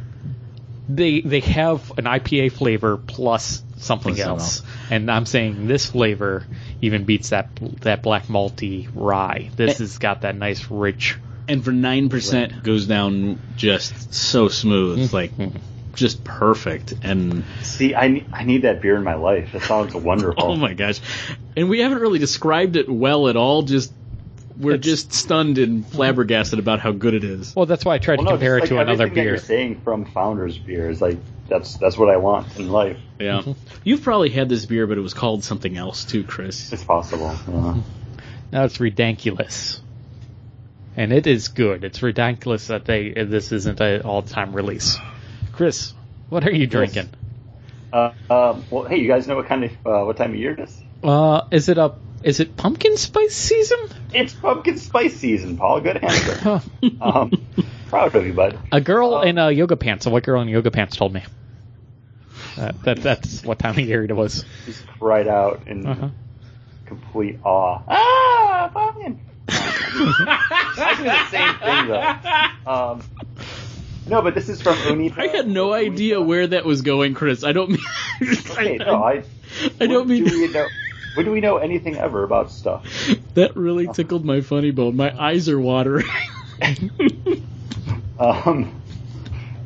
[0.89, 4.61] they they have an IPA flavor plus something Plus else.
[4.89, 6.45] And I'm saying this flavor
[6.81, 7.49] even beats that
[7.81, 9.49] that black malty rye.
[9.55, 9.83] This Eh.
[9.83, 11.17] has got that nice rich.
[11.47, 15.13] and for 9% goes down just so smooth.
[15.13, 15.31] Like,
[15.95, 16.93] just perfect.
[17.03, 19.53] And See, I need, I need that beer in my life.
[19.55, 20.43] It sounds wonderful.
[20.43, 20.99] Oh my gosh.
[21.57, 23.91] And we haven't really described it well at all, just
[24.57, 27.55] we're It's- just stunned and flabbergasted about how good it is.
[27.55, 29.15] Well, that's why I tried Well, to no, compare it just to another everything that
[29.15, 29.23] beer.
[29.31, 31.17] You're saying from Founders beer is like
[31.49, 32.97] that's that's what I want in life.
[33.19, 33.39] Yeah.
[33.41, 33.51] Mm-hmm.
[33.83, 36.71] You've probably had this beer, but it was called something else too, Chris.
[36.73, 37.35] It's possible.
[38.51, 39.81] Now it's ridiculous.
[40.95, 41.83] And it is good.
[41.83, 44.97] It's ridiculous that they this isn't an all-time release.
[45.55, 45.93] Chris,
[46.29, 47.09] what are you drinking?
[47.93, 50.51] uh, um, well, hey, you guys know what kind of uh, what time of year
[50.53, 50.81] it is?
[51.03, 53.77] Uh, is it a is it pumpkin spice season?
[54.13, 55.81] It's pumpkin spice season, Paul.
[55.81, 56.61] Good answer.
[57.01, 57.31] um,
[57.87, 58.57] proud of you, bud.
[58.71, 60.05] A girl Uh, in uh, yoga pants.
[60.05, 61.23] A white girl in yoga pants told me.
[62.57, 64.43] Uh, that that's what time of year it was.
[64.65, 66.09] Just cried out in Uh-huh.
[66.85, 67.81] complete awe.
[67.87, 69.19] Ah, pumpkin!
[69.49, 71.87] I do the same thing
[72.65, 72.71] though.
[72.71, 73.01] Um,
[74.07, 75.21] no, but this is from Uinta.
[75.21, 77.43] I had no idea where that was going, Chris.
[77.43, 77.79] I don't mean.
[78.51, 79.23] Okay, I, no, I.
[79.81, 80.23] I don't mean.
[80.23, 80.67] Do we know,
[81.15, 82.85] when do we know anything ever about stuff?
[83.33, 84.95] that really tickled my funny bone.
[84.95, 86.05] My eyes are watering.
[88.17, 88.81] Um,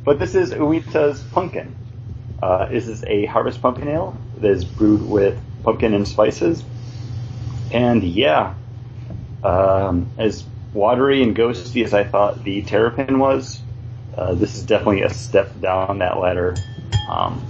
[0.04, 1.76] but this is Uinta's Pumpkin.
[2.42, 6.64] Uh, this is a harvest pumpkin ale that is brewed with pumpkin and spices.
[7.70, 8.54] And yeah,
[9.44, 13.60] um, as watery and ghosty as I thought the Terrapin was,
[14.20, 16.54] uh, this is definitely a step down that ladder.
[17.08, 17.42] Um,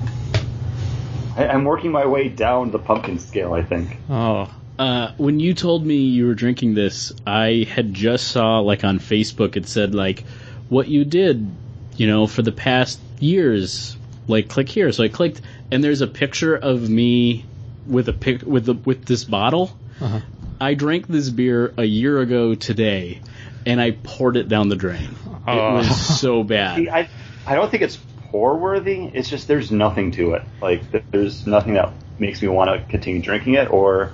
[1.37, 3.97] I, I'm working my way down the pumpkin scale, I think.
[4.09, 8.83] Oh, Uh, when you told me you were drinking this, I had just saw like
[8.83, 10.25] on Facebook it said like
[10.71, 11.51] what you did,
[11.97, 13.97] you know, for the past years.
[14.27, 17.45] Like click here, so I clicked, and there's a picture of me
[17.87, 19.77] with a pic with the with this bottle.
[20.01, 20.21] Uh-huh.
[20.61, 23.21] I drank this beer a year ago today,
[23.67, 25.09] and I poured it down the drain.
[25.51, 25.75] Oh.
[25.75, 26.89] It was so See, bad.
[26.89, 27.09] I,
[27.47, 27.99] I don't think it's
[28.31, 29.07] pour worthy.
[29.07, 30.43] It's just there's nothing to it.
[30.61, 34.13] Like there's nothing that makes me want to continue drinking it, or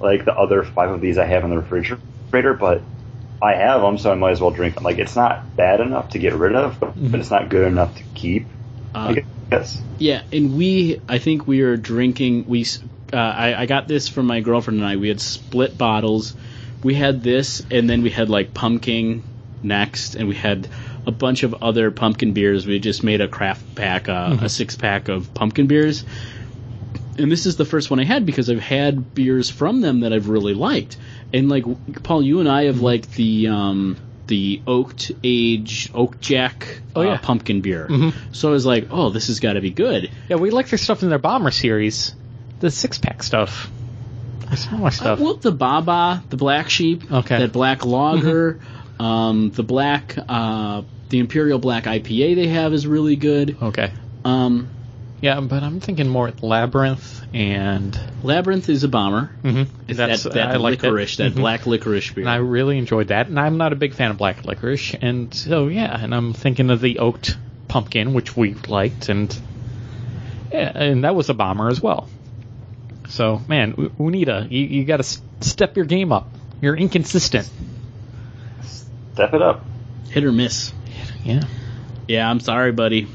[0.00, 2.54] like the other five of these I have in the refrigerator.
[2.54, 2.82] But
[3.42, 4.84] I have them, so I might as well drink them.
[4.84, 7.96] Like it's not bad enough to get rid of, but, but it's not good enough
[7.96, 8.46] to keep.
[8.94, 9.80] Uh, I guess.
[9.98, 12.46] Yeah, and we, I think we are drinking.
[12.46, 12.66] We,
[13.12, 14.96] uh, I, I got this from my girlfriend and I.
[14.96, 16.34] We had split bottles.
[16.82, 19.22] We had this, and then we had like pumpkin
[19.62, 20.68] next, and we had
[21.06, 22.66] a bunch of other pumpkin beers.
[22.66, 26.04] We just made a craft pack, uh, a six pack of pumpkin beers.
[27.18, 30.12] And this is the first one I had because I've had beers from them that
[30.12, 30.98] I've really liked.
[31.32, 31.64] And like
[32.02, 37.04] Paul, you and I have liked the um, the oaked age oak jack Oh, uh,
[37.04, 37.16] yeah.
[37.18, 37.86] pumpkin beer.
[37.88, 38.12] Mhm.
[38.32, 40.10] So I was like, oh, this has got to be good.
[40.28, 42.14] Yeah, we like their stuff in their bomber series,
[42.60, 43.70] the six pack stuff,
[44.50, 45.18] the smaller Uh, stuff.
[45.20, 47.38] well, the Baba, the Black Sheep, Okay.
[47.38, 48.58] that Black Lager,
[48.98, 53.56] um, the Black, uh, the Imperial Black IPA they have is really good.
[53.62, 53.92] okay.
[54.24, 54.68] Um,
[55.20, 59.30] Yeah, but I'm thinking more labyrinth and Labyrinth is a bomber.
[59.42, 59.66] Mhm.
[59.88, 60.88] That's- that, that I like that.
[60.88, 61.36] licorice, that, Mhm.
[61.36, 62.24] black licorice beer.
[62.24, 63.28] and I really enjoyed that.
[63.28, 66.70] And I'm not a big fan of black licorice, and so yeah, and I'm thinking
[66.70, 67.36] of the oaked
[67.68, 69.34] pumpkin, which we liked, and
[70.52, 72.08] yeah, and that was a bomber as well.
[73.08, 76.28] So man, Uinta, you, you got to step your game up.
[76.60, 77.48] You're inconsistent.
[79.16, 79.64] Step it up.
[80.10, 80.74] Hit or miss.
[81.24, 81.40] Yeah.
[82.06, 83.08] Yeah, I'm sorry, buddy.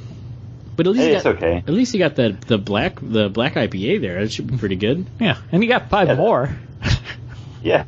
[0.76, 1.58] But at least Hey, you it's got, okay.
[1.58, 4.18] At least you got the the black the black IPA there.
[4.18, 5.06] It should be pretty good.
[5.20, 6.16] Yeah, and you got five Yeah.
[6.16, 6.50] more.
[7.62, 7.86] Yeah.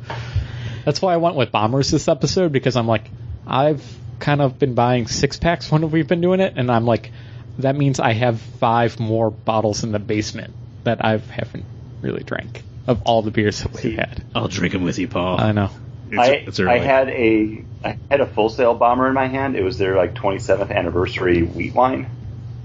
[0.84, 3.10] That's why I went with bombers this episode because I'm like,
[3.44, 3.82] I've
[4.20, 7.10] kind of been buying six packs when we've been doing it, and I'm like,
[7.58, 11.64] that means I have five more bottles in the basement that I haven't
[12.02, 14.22] really drank of all the beers that we've had.
[14.32, 15.40] I'll drink them with you, Paul.
[15.40, 15.70] I know.
[16.18, 16.72] It's, I, it's early.
[16.72, 19.56] I had a I had a full sail bomber in my hand.
[19.56, 22.08] It was their like 27th anniversary wheat wine,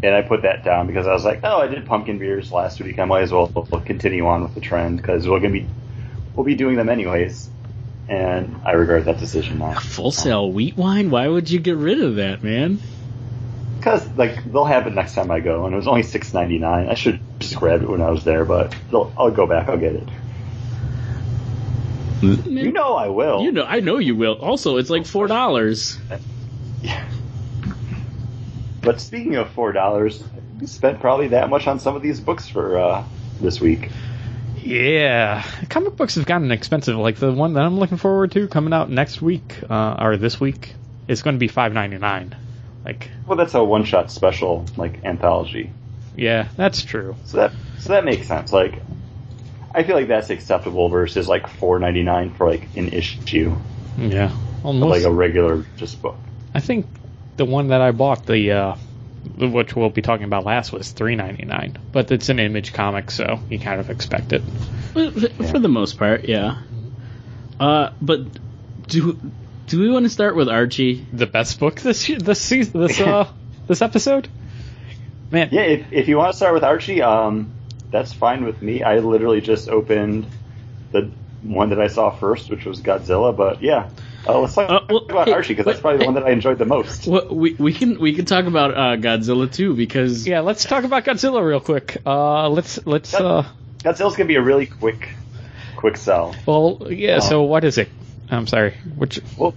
[0.03, 2.79] and I put that down because I was like, oh, I did pumpkin beers last
[2.79, 2.99] week.
[2.99, 3.47] I might as well
[3.85, 5.67] continue on with the trend because we're gonna be
[6.35, 7.49] we'll be doing them anyways.
[8.07, 11.11] And I regret that decision now Full Sail wheat wine?
[11.11, 12.79] Why would you get rid of that, man?
[13.79, 16.89] because like they'll have it next time I go, and it was only 6.99.
[16.89, 19.69] I should just grab it when I was there, but I'll go back.
[19.69, 20.07] I'll get it.
[22.21, 23.41] You know I will.
[23.43, 24.33] You know, I know you will.
[24.33, 25.97] Also, it's like four dollars.
[26.81, 27.03] Yeah.
[28.81, 30.23] But speaking of four dollars,
[30.59, 33.03] we spent probably that much on some of these books for uh,
[33.41, 33.89] this week.
[34.57, 36.95] Yeah, comic books have gotten expensive.
[36.97, 40.39] Like the one that I'm looking forward to coming out next week uh, or this
[40.39, 40.75] week
[41.09, 42.35] is going to be five ninety nine.
[42.85, 45.71] Like, Well, that's a one-shot special, like anthology.
[46.15, 47.17] yeah, that's true.
[47.25, 48.53] So that so that makes sense.
[48.53, 48.81] Like,
[49.73, 53.55] I feel like that's acceptable versus like four ninety nine for like an issue,
[53.97, 54.31] Yeah,
[54.63, 54.89] almost.
[54.91, 56.17] like a regular just book.
[56.53, 56.87] I think
[57.37, 58.75] the one that I bought, the uh,
[59.37, 61.77] which we'll be talking about last, was three ninety nine.
[61.91, 64.41] But it's an image comic, so you kind of expect it.
[64.95, 66.57] Well, f- For the most part, yeah.
[67.59, 68.21] Uh, but
[68.87, 69.19] do
[69.67, 71.05] do we want to start with Archie?
[71.13, 73.27] The best book this year, this season, this uh,
[73.67, 74.27] this episode.
[75.31, 77.53] Man, Yeah, if if you want to start with Archie, um,
[77.91, 78.83] that's fine with me.
[78.83, 80.25] I literally just opened
[80.91, 81.09] the
[81.41, 83.35] one that I saw first, which was Godzilla.
[83.35, 83.89] But yeah,
[84.27, 86.23] uh, let's talk Uh, well, about hey, Archie because that's wait, probably the one that
[86.25, 87.07] I enjoyed the most.
[87.07, 90.41] Well, we we can we can talk about uh, Godzilla too because yeah.
[90.41, 91.97] Let's talk about Godzilla real quick.
[92.05, 93.13] Uh, let's let's.
[93.13, 93.45] Uh,
[93.79, 95.09] Godzilla's gonna be a really quick,
[95.77, 96.35] quick sell.
[96.45, 97.19] well, yeah.
[97.19, 97.89] So what is it?
[98.29, 98.75] I'm sorry.
[98.95, 99.55] Which Well,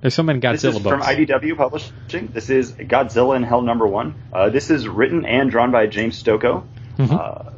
[0.00, 1.00] there's so many this is Godzilla from.
[1.02, 2.28] IDW Publishing.
[2.32, 4.14] This is Godzilla in Hell number one.
[4.32, 6.64] Uh, this is written and drawn by James Stokoe.
[7.08, 7.12] Mhm.
[7.12, 7.50] Uh,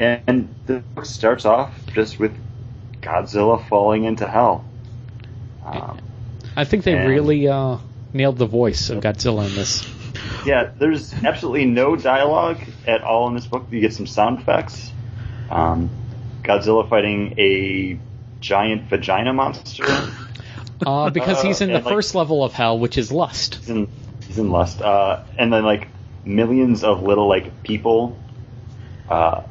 [0.00, 2.32] and the book starts off just with
[3.02, 4.64] Godzilla falling into hell.
[5.64, 5.98] Um,
[6.56, 7.78] I think they and- really uh,
[8.12, 9.88] nailed the voice of Godzilla in this.
[10.46, 13.66] yeah, there's absolutely no dialogue at all in this book.
[13.70, 14.90] You get some sound effects.
[15.50, 15.90] Um,
[16.42, 17.98] Godzilla fighting a
[18.40, 19.84] giant vagina monster.
[20.84, 23.54] Uh, because he's in the And, like- first level of hell, which is lust.
[23.54, 23.88] He's in,
[24.26, 24.82] he's in lust.
[24.82, 25.86] Uh, and then like
[26.24, 28.18] millions of little like people.
[29.08, 29.42] Uh,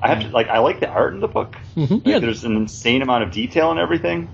[0.00, 1.56] I have to like I like the art in the book.
[1.76, 1.90] Mhm.
[1.90, 2.18] Like, Yeah.
[2.20, 4.28] There's an insane amount of detail and everything.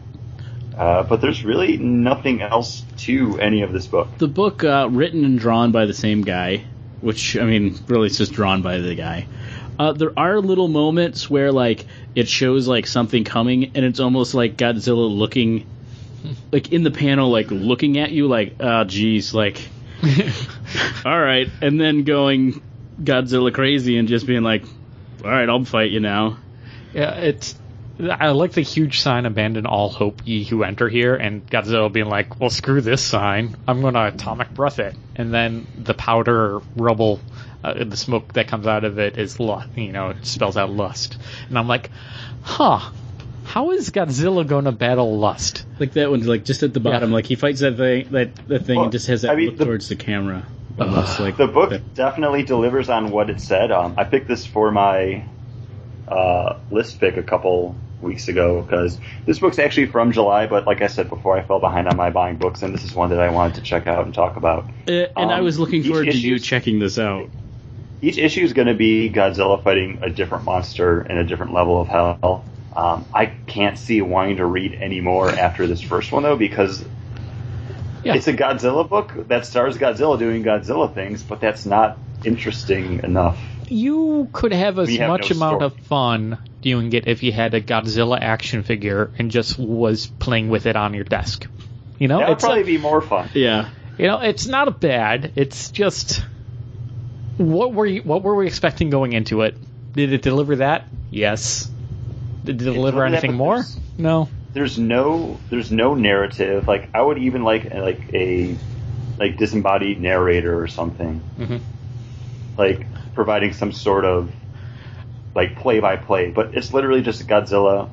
[0.76, 4.08] Uh, but there's really nothing else to any of this book.
[4.18, 6.64] the book uh, written and drawn by the same guy,
[7.00, 9.26] which I mean, really, it's just drawn by the guy.
[9.78, 14.34] Uh, there are little moments where like it shows like something coming, and it's almost
[14.34, 15.64] like Godzilla looking,
[16.50, 19.60] like in the panel, like looking at you, like oh geez, like
[21.04, 22.60] all right, and then going
[23.02, 24.64] Godzilla crazy and just being like,
[25.24, 26.38] all right, I'll fight you now.
[26.92, 27.54] Yeah, it's.
[28.10, 32.08] I like the huge sign "Abandon all hope, ye who enter here," and Godzilla being
[32.08, 33.54] like, "Well, screw this sign.
[33.68, 37.20] I'm gonna atomic breath it." And then the powder rubble,
[37.62, 39.68] uh, the smoke that comes out of it is lust.
[39.76, 41.16] You know, it spells out lust.
[41.48, 41.90] And I'm like,
[42.42, 42.80] "Huh?
[43.44, 47.10] How is Godzilla going to battle lust?" Like that one, like just at the bottom,
[47.10, 47.14] Yeah.
[47.14, 49.46] like he fights that thing, that that thing, Well, and just has that I mean,
[49.50, 50.44] look the- towards the camera,
[50.78, 53.70] almost like The book that- definitely delivers on what it said.
[53.72, 55.24] Um, I picked this for my
[56.08, 60.82] uh, list pick a couple weeks ago because this book's actually from July, but like
[60.82, 63.20] I said before, I fell behind on my buying books, and this is one that
[63.20, 64.64] I wanted to check out and talk about.
[64.86, 67.28] Uh, and I Um, was looking forward to you checking this out.
[68.02, 71.80] Each issue is going to be Godzilla fighting a different monster in a different level
[71.80, 72.44] of hell.
[72.76, 76.84] Um, I can't see wanting to read any more after this first one though, because
[78.04, 78.14] Yeah.
[78.16, 83.38] It's a Godzilla book that stars Godzilla doing Godzilla things, but that's not interesting enough.
[83.68, 85.64] you could have as have much no amount story.
[85.66, 90.48] of fun doing it if you had a Godzilla action figure and just was playing
[90.50, 91.46] with it on your desk.
[91.98, 93.30] You know, That would it's a- probably be more fun.
[93.34, 93.68] Yeah.
[93.98, 95.32] you know, it's not a bad.
[95.36, 96.22] It's just
[97.36, 99.56] what were you, what were we expecting going into it?
[99.92, 100.86] Did it deliver that?
[101.10, 101.70] Yes.
[102.44, 103.62] Did it deliver delivered that, anything more?
[103.98, 104.28] No.
[104.54, 106.66] There's no there's no narrative.
[106.66, 108.56] Like I would even like like a
[109.18, 111.20] like disembodied narrator or something.
[111.38, 111.60] Mhm.
[112.56, 114.30] Like providing some sort of
[115.34, 117.88] like play by play, but it's literally just Godzilla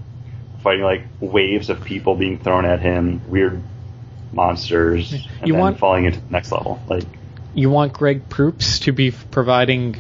[0.64, 3.62] fighting like waves of people being thrown at him, weird
[4.32, 6.80] monsters, and You then want- falling into the next level.
[6.88, 7.04] Like
[7.56, 9.96] You want Greg Proops to be providing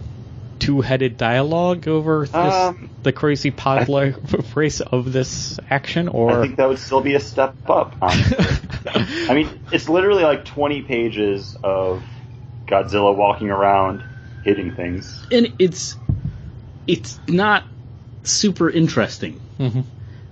[0.61, 3.89] two-headed dialogue over this, Um, the crazy pod
[4.55, 7.95] race of this action, or I think that would still be a step up.
[8.01, 12.03] I mean, it's literally like 20 pages of
[12.67, 14.03] Godzilla walking around
[14.43, 15.25] hitting things.
[15.31, 15.97] And it's
[16.87, 17.63] it's not
[18.23, 19.39] super interesting.
[19.59, 19.83] Mhm.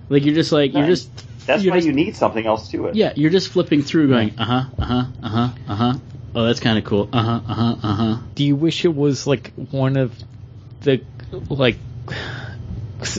[0.08, 1.10] Like you're just like you're just
[1.46, 2.94] That's you're why just- you need something else to it.
[2.94, 5.94] Yeah, you're just flipping through, going uh huh, uh huh, uh huh, uh huh.
[6.34, 7.08] Oh, that's kind of cool.
[7.12, 8.16] Uh huh, uh huh, uh huh.
[8.34, 10.12] do you wish it was like one of
[10.82, 11.02] the
[11.48, 11.76] like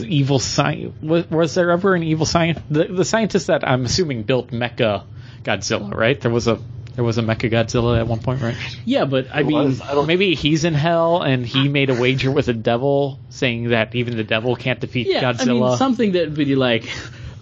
[0.00, 0.94] evil science?
[1.02, 2.60] Was, was there ever an evil science?
[2.70, 5.04] The, the scientist that I'm assuming built Mecha
[5.42, 6.20] Godzilla, right?
[6.20, 6.58] There was a
[6.94, 8.56] there was a Mecha Godzilla at one point, right?
[8.84, 9.80] Yeah, but I It mean.
[9.82, 13.70] I don't, Maybe he's in hell and he made a wager with the devil, saying
[13.70, 15.70] that even the devil can't defeat yeah, I Godzilla.
[15.70, 16.88] mean something that would be like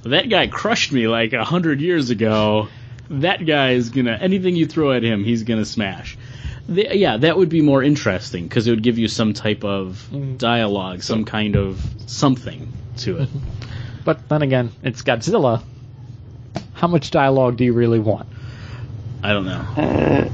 [0.04, 2.68] that guy crushed me like a hundred years ago.
[3.10, 6.16] That guy is gonna anything you throw at him, he's gonna smash.
[6.68, 10.08] The, yeah, that would be more interesting because it would give you some type of
[10.38, 13.28] dialogue, some kind of something to it.
[14.04, 15.62] But then again, it's Godzilla.
[16.74, 18.28] How much dialogue do you really want?
[19.22, 19.64] I don't know.
[19.76, 20.30] Uh,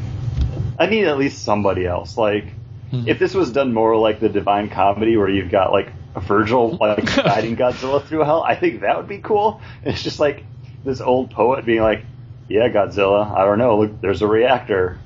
[0.79, 2.17] I need at least somebody else.
[2.17, 2.45] Like,
[2.93, 6.77] if this was done more like the Divine Comedy, where you've got like a Virgil
[6.81, 9.61] like guiding Godzilla through hell, I think that would be cool.
[9.83, 10.45] It's just like
[10.85, 12.05] this old poet being like,
[12.49, 13.79] "Yeah, Godzilla, I don't know.
[13.81, 14.99] Look, there's a reactor,"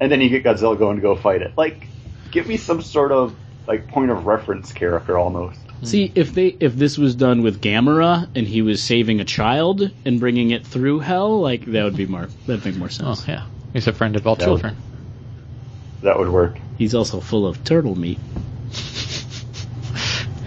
[0.00, 1.52] and then you get Godzilla going to go fight it.
[1.56, 1.86] Like,
[2.30, 3.34] give me some sort of
[3.66, 5.58] like point of reference character almost.
[5.82, 9.90] See, if they if this was done with Gamera and he was saving a child
[10.04, 13.28] and bringing it through hell, like that would be more that'd make more Oh sense.
[13.28, 14.76] yeah, he's a friend of all That would- children.
[16.02, 16.58] That would work.
[16.78, 18.18] He's also full of turtle meat.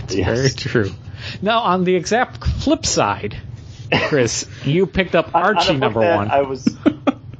[0.04, 0.38] It's Yes.
[0.38, 0.92] very true.
[1.42, 3.38] Now, on the exact flip side,
[4.08, 6.30] Chris, you picked up On- on a Archie number one.
[6.32, 6.68] I was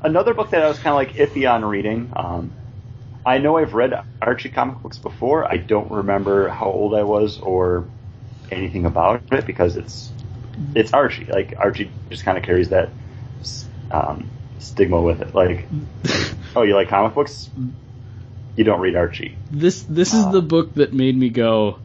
[0.02, 2.12] another book that I was kind of like iffy on reading.
[2.16, 2.52] Um,
[3.26, 5.50] I know I've read Archie comic books before.
[5.50, 7.86] I don't remember how old I was or
[8.52, 10.12] anything about it because it's
[10.76, 11.26] it's Archie.
[11.26, 12.90] Like Archie just kind of carries that
[13.92, 14.30] um,
[14.60, 15.34] stigma with it.
[15.36, 15.68] Like,
[16.56, 17.50] oh, you like comic books?
[18.56, 19.38] You don't read Archie.
[19.52, 20.32] This this is Uh.
[20.32, 21.80] the book that made me go,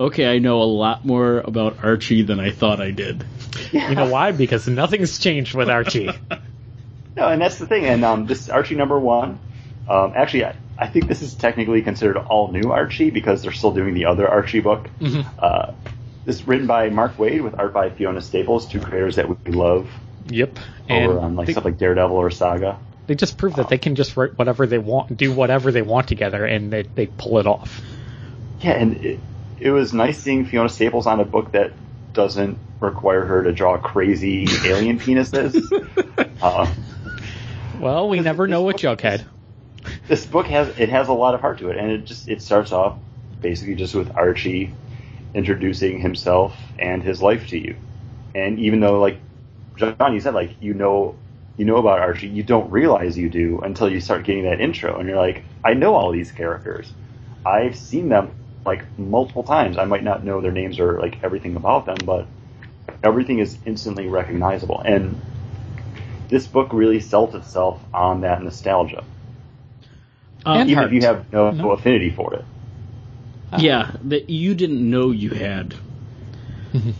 [0.00, 3.24] okay, I know a lot more about Archie than I thought I did.
[3.72, 4.32] You know why?
[4.32, 6.10] Because nothing's changed with Archie.
[7.16, 7.86] No, and that's the thing.
[7.86, 9.38] And um, this is Archie number one.
[9.88, 13.72] Um, actually, I, I think this is technically considered all new Archie because they're still
[13.72, 14.90] doing the other Archie book.
[15.00, 15.24] Mhm.
[15.38, 15.72] Uh,
[16.26, 19.50] this is written by Mark Waid with art by Fiona Staples, two creators that we
[19.52, 19.88] love
[20.28, 20.58] Yep.
[20.90, 22.76] over And on like they, stuff like Daredevil or Saga.
[23.06, 26.08] they just prove that they can just write whatever they want, do whatever they want
[26.08, 27.80] together, and they, they pull it off.
[28.60, 29.20] Yeah, and it,
[29.58, 31.72] it was nice seeing Fiona Staples on a book that
[32.12, 35.56] doesn't require her to draw crazy alien penises.
[36.42, 36.66] Uh,
[37.80, 39.24] Well, we never know what book Jughead.
[40.08, 42.42] this book has it has a lot of heart to it, and it just it
[42.42, 42.98] starts off
[43.40, 44.74] basically just with Archie
[45.34, 47.76] introducing himself and his life to you.
[48.34, 49.20] And even though like
[49.76, 51.16] John, you said like you know
[51.56, 54.98] you know about Archie, you don't realize you do until you start getting that intro,
[54.98, 56.92] and you're like, I know all these characters.
[57.44, 58.32] I've seen them
[58.64, 59.78] like multiple times.
[59.78, 62.26] I might not know their names or like everything about them, but
[63.02, 64.80] everything is instantly recognizable.
[64.84, 65.20] And
[66.28, 69.04] this book really sells itself on that nostalgia
[70.44, 70.86] Um, even heart.
[70.88, 71.70] if you have no, No.
[71.72, 72.44] affinity for it.
[73.58, 75.74] yeah, that you didn't know you had.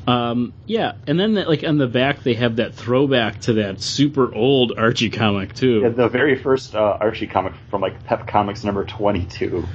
[0.06, 3.80] um, yeah, and then that, like on the back they have that throwback to that
[3.80, 5.80] super old Archie comic too.
[5.82, 9.66] Yeah, the very first uh, Archie comic from like Pep Comics number 22.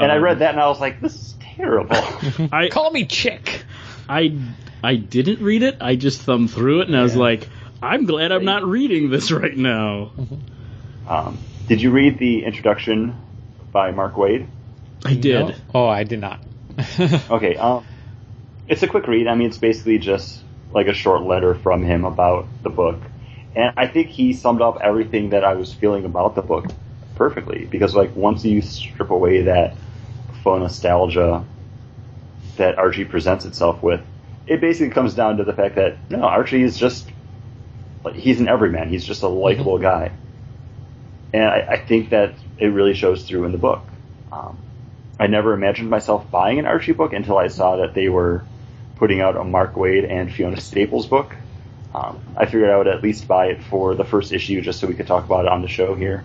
[0.00, 1.96] And I Um, read that and I was like, this is terrible.
[2.52, 3.64] I Call me Chick.
[4.08, 4.36] I
[4.82, 5.78] I didn't read it.
[5.80, 7.48] I just thumbed through it and I was like,
[7.82, 10.12] I'm glad I'm not reading this right now.
[11.06, 13.16] um, did you read the introduction
[13.72, 14.46] by Mark Waid?
[15.04, 15.48] I did.
[15.48, 15.54] No?
[15.74, 16.40] Oh, I did not.
[17.30, 17.84] Okay, um,
[18.68, 19.26] it's a quick read.
[19.26, 23.00] I mean, it's basically just like a short letter from him about the book.
[23.56, 26.66] And I think he summed up everything that I was feeling about the book
[27.16, 29.74] perfectly because like once you strip away that
[30.44, 31.44] faux nostalgia
[32.56, 34.00] that Archie presents itself with,
[34.48, 37.06] it basically comes down to the fact that no, Archie is just
[38.04, 38.88] like he's an everyman.
[38.88, 39.82] He's just a likable mm-hmm.
[39.82, 40.12] guy,
[41.34, 43.82] and I, I, think that it really shows through in the book.
[44.32, 44.58] Um,
[45.20, 48.44] I never imagined myself buying an Archie book until I saw that they were
[48.96, 51.34] putting out a Mark Waid and Fiona Staples book.
[51.94, 54.86] Um, I figured I would at least buy it for the first issue just so
[54.86, 56.24] we could talk about it on the show here.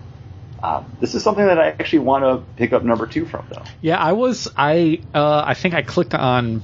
[0.62, 3.62] Uh, this is something that I actually want to pick up number two from, though.
[3.82, 4.48] Yeah, I was.
[4.56, 6.62] I uh, I think I clicked on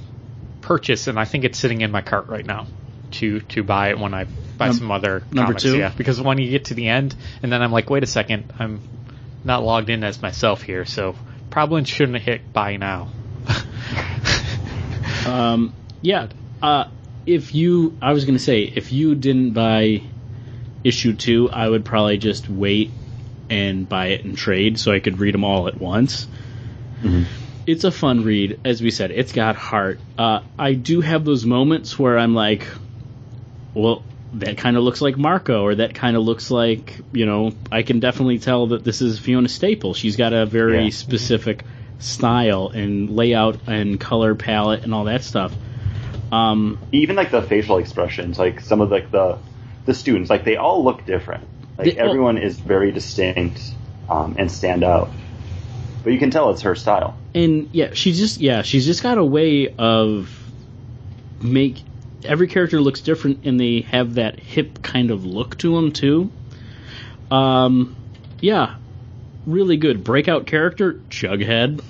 [0.61, 2.67] purchase, and I think it's sitting in my cart right now
[3.11, 4.25] to to buy it when I
[4.57, 5.63] buy Num- some other number comics.
[5.63, 5.77] two.
[5.77, 8.53] Yeah, because when you get to the end, and then I'm like, wait a second,
[8.57, 8.79] I'm
[9.43, 11.15] not logged in as myself here, so
[11.49, 13.09] probably shouldn't have hit buy now.
[15.27, 16.27] um, yeah.
[16.61, 16.85] Uh,
[17.25, 20.03] if you, I was going to say, if you didn't buy
[20.83, 22.91] issue two, I would probably just wait
[23.49, 26.25] and buy it in trade so I could read them all at once.
[27.01, 27.23] Mm-hmm.
[27.67, 29.11] It's a fun read, as we said.
[29.11, 29.99] It's got heart.
[30.17, 32.67] Uh, I do have those moments where I'm like,
[33.73, 34.03] well,
[34.33, 37.83] that kind of looks like Marko, or that kind of looks like, you know, I
[37.83, 39.93] can definitely tell that this is Fiona Staple.
[39.93, 40.89] She's got a very yeah.
[40.89, 41.63] specific
[41.99, 45.53] style and layout and color palette and all that stuff.
[46.31, 49.37] Um, Even like the facial expressions, like some of like the
[49.85, 51.45] the students, like they all look different.
[51.77, 53.61] Like they, everyone is very distinct
[54.09, 55.09] um, and stand out,
[56.03, 57.17] but you can tell it's her style.
[57.33, 60.37] And yeah, she's just yeah, she's just got a way of
[61.41, 61.83] make
[62.25, 66.31] every character looks different, and they have that hip kind of look to them too.
[67.29, 67.95] Um,
[68.39, 68.75] yeah,
[69.45, 71.81] really good breakout character, Jughead.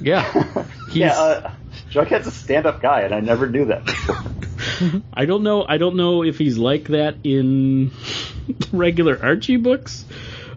[0.00, 1.12] Yeah, yeah.
[1.12, 1.50] Uh,
[1.90, 5.02] Jughead's a stand-up guy, and I never knew that.
[5.12, 5.64] I don't know.
[5.66, 7.92] I don't know if he's like that in
[8.72, 10.04] regular Archie books.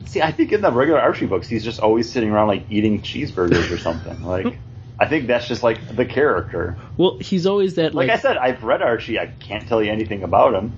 [0.06, 3.02] See, I think in the regular Archie books, he's just always sitting around like eating
[3.02, 4.22] cheeseburgers or something.
[4.32, 4.58] Like,
[5.00, 6.78] I think that's just like the character.
[6.96, 7.96] Well, he's always that.
[7.96, 9.20] Like, like I said, I've read Archie.
[9.20, 10.74] I can't tell you anything about him.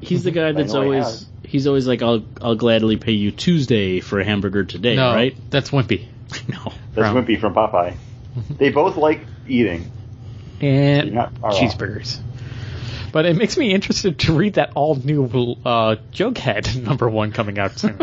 [0.00, 1.26] He's the guy that's always.
[1.44, 5.36] He's always like, I'll I'll gladly pay you Tuesday for a hamburger today, no, right?
[5.50, 6.06] That's Wimpy.
[6.48, 7.94] no, that's from, Wimpy from Popeye.
[8.56, 9.90] they both like eating
[10.60, 12.20] and cheeseburgers.
[13.12, 17.58] But it makes me interested to read that all new uh, Jughead number one coming
[17.58, 17.96] out soon.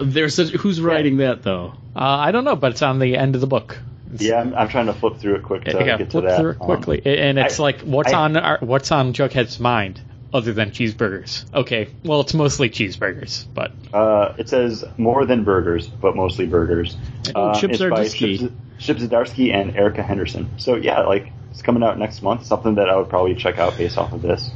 [0.00, 1.28] There's such, who's writing yeah.
[1.28, 1.74] that though?
[1.94, 3.78] Uh, I don't know, but it's on the end of the book.
[4.12, 6.40] It's, yeah, I'm, I'm, trying to flip through it quick to yeah, get to that.
[6.40, 9.58] Through it quickly, um, and it's I, like what's I, on our, what's on Jughead's
[9.58, 10.00] mind
[10.32, 11.52] other than cheeseburgers.
[11.54, 16.96] Okay, well it's mostly cheeseburgers, but uh, it says more than burgers, but mostly burgers.
[17.34, 18.52] Oh, uh, Chip Zdarsky.
[18.78, 20.50] Chip Zdarsky and Erica Henderson.
[20.58, 22.44] So yeah, like it's coming out next month.
[22.44, 24.50] Something that I would probably check out based off of this.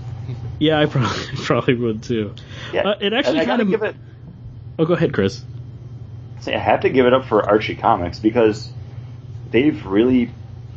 [0.58, 2.34] Yeah, I probably probably would too.
[2.72, 3.70] Yeah, uh, it actually kind of.
[3.70, 3.96] Give it,
[4.78, 5.44] oh, go ahead, Chris.
[6.46, 8.70] I have to give it up for Archie Comics because
[9.50, 10.30] they've really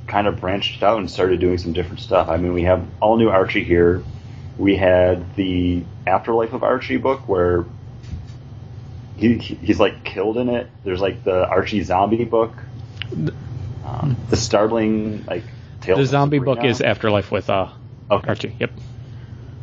[0.07, 2.27] kind of branched out and started doing some different stuff.
[2.27, 4.03] I mean, we have all new Archie here.
[4.57, 7.65] We had the Afterlife of Archie book where
[9.15, 10.69] he he's like killed in it.
[10.83, 12.53] There's like the Archie zombie book,
[13.85, 15.43] um, the startling like
[15.81, 17.69] Tales the zombie book is Afterlife with uh,
[18.09, 18.27] okay.
[18.27, 18.55] Archie.
[18.59, 18.71] Yep.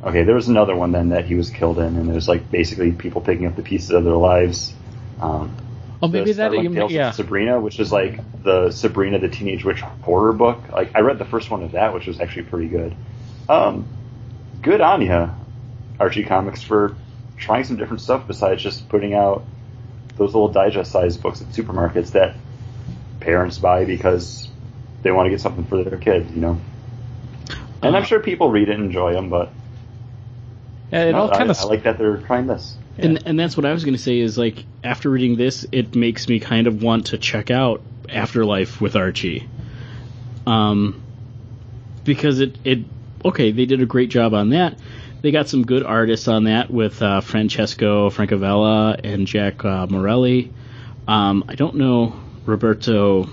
[0.02, 2.92] Okay, there was another one then that he was killed in, and there's like basically
[2.92, 4.72] people picking up the pieces of their lives.
[5.20, 5.56] Um,
[6.00, 7.10] oh, maybe that you, yeah.
[7.10, 10.68] Sabrina, which is like the Sabrina the Teenage Witch horror book.
[10.70, 12.94] Like I read the first one of that, which was actually pretty good.
[13.48, 13.88] Um,
[14.62, 15.30] good on you,
[15.98, 16.94] Archie Comics, for
[17.36, 19.44] trying some different stuff besides just putting out
[20.16, 22.36] those little digest-sized books at supermarkets that
[23.20, 24.48] parents buy because
[25.02, 26.60] they want to get something for their kids, you know.
[27.82, 29.52] And I'm uh, sure people read it and enjoy them, but
[30.90, 31.58] yeah, it all kind of.
[31.58, 32.76] I like that they're trying this.
[32.96, 33.06] Yeah.
[33.06, 35.94] And and that's what I was going to say is like after reading this, it
[35.94, 39.48] makes me kind of want to check out Afterlife with Archie,
[40.46, 41.02] um,
[42.04, 42.80] because it it
[43.24, 44.78] okay they did a great job on that.
[45.20, 50.52] They got some good artists on that with uh, Francesco Francavilla and Jack uh, Morelli.
[51.08, 52.14] Um, I don't know
[52.46, 53.28] Roberto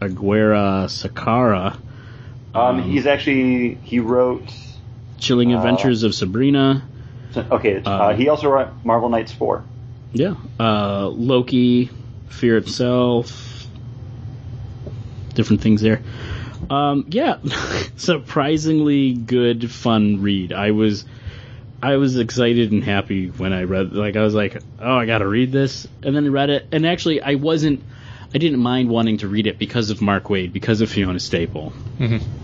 [0.00, 1.74] Aguirre-Sacasa.
[1.74, 1.80] Um,
[2.54, 4.50] um, he's actually he wrote
[5.18, 6.82] Chilling uh, Adventures of Sabrina.
[7.36, 9.64] Okay, uh, uh, he also wrote Marvel Knights four.
[10.12, 11.90] Yeah, uh, Loki,
[12.28, 13.66] Fear itself,
[15.34, 16.02] different things there.
[16.70, 17.38] Um, yeah,
[17.96, 20.52] surprisingly good, fun read.
[20.52, 21.04] I was,
[21.82, 23.92] I was excited and happy when I read.
[23.92, 26.68] Like I was like, oh, I got to read this, and then I read it.
[26.72, 27.82] And actually, I wasn't
[28.34, 31.72] I didn't mind wanting to read it because of Mark Waid, because of Fiona Staple.
[31.98, 32.43] Mm-hmm.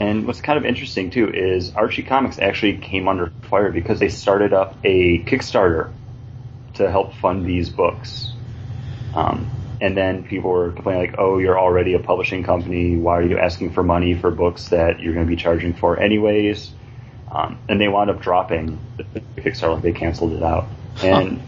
[0.00, 4.08] And what's kind of interesting too is Archie Comics actually came under fire because they
[4.08, 5.92] started up a Kickstarter
[6.74, 8.32] to help fund these books.
[9.14, 9.48] Um,
[9.80, 12.96] and then people were complaining like, "Oh, you're already a publishing company.
[12.96, 15.98] Why are you asking for money for books that you're going to be charging for
[15.98, 16.72] anyways?"
[17.30, 19.04] Um, and they wound up dropping the
[19.36, 19.80] Kickstarter.
[19.80, 20.68] They canceled it out.
[21.02, 21.40] And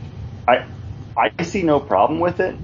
[0.47, 0.65] I,
[1.17, 2.57] I see no problem with it.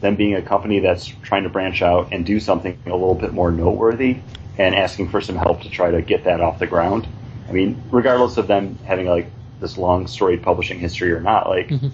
[0.00, 3.32] Them being a company that's trying to branch out and do something a little bit
[3.32, 4.20] more noteworthy
[4.58, 7.06] and asking for some help to try to get that off the ground.
[7.48, 9.30] I mean, regardless of them having like
[9.60, 11.88] this long storied publishing history or not, like Mm-hmm.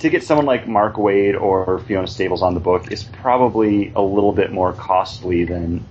[0.00, 4.02] to get someone like Mark Waid or Fiona Staples on the book is probably a
[4.02, 5.84] little bit more costly than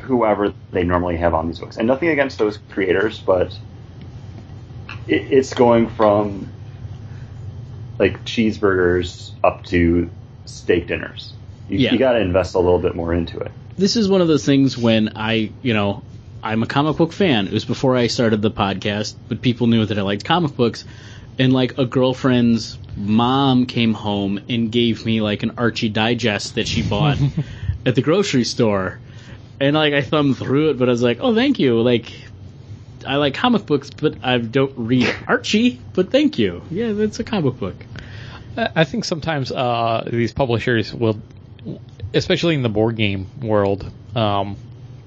[0.00, 1.76] whoever they normally have on these books.
[1.76, 3.58] And nothing against those creators, but
[5.06, 6.50] it, it's going from
[7.98, 10.10] like cheeseburgers up to
[10.46, 11.32] steak dinners.
[11.68, 11.92] You, Yeah.
[11.92, 13.52] you got to invest a little bit more into it.
[13.80, 16.02] This is one of those things when I, you know,
[16.42, 17.46] I'm a comic book fan.
[17.46, 20.84] It was before I started the podcast, but people knew that I liked comic books.
[21.38, 26.68] And like a girlfriend's mom came home and gave me like an Archie digest that
[26.68, 27.18] she bought
[27.86, 29.00] at the grocery store.
[29.58, 32.12] And like I thumbed through it, but I was like, "Oh, thank you." Like
[33.06, 35.80] I like comic books, but I don't read Archie.
[35.94, 36.62] But thank you.
[36.70, 37.76] Yeah, that's a comic book.
[38.56, 41.20] I I think sometimes uh, these publishers will,
[42.14, 44.56] especially in the board game world, um,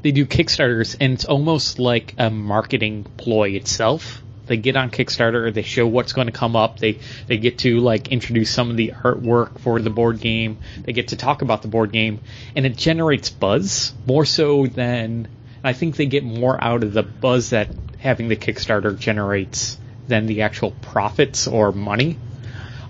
[0.01, 4.21] they do Kickstarters, and it's almost like a marketing ploy itself.
[4.45, 6.77] They get on Kickstarter, they show what's going to come up.
[6.77, 10.57] They they get to like introduce some of the artwork for the board game.
[10.81, 12.19] They get to talk about the board game,
[12.55, 15.29] and it generates buzz more so than
[15.63, 19.77] I think they get more out of the buzz that having the Kickstarter generates
[20.09, 22.17] than the actual profits or money.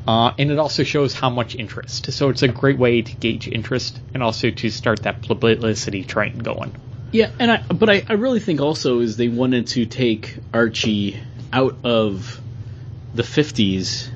[0.07, 2.11] Uh, and it also shows how much interest.
[2.11, 6.39] So it's a great way to gauge interest and also to start that publicity train
[6.39, 6.75] going.
[7.11, 11.21] Yeah, and I but I, I really think also is they wanted to take Archie
[11.53, 12.41] out of
[13.13, 14.09] the 50s.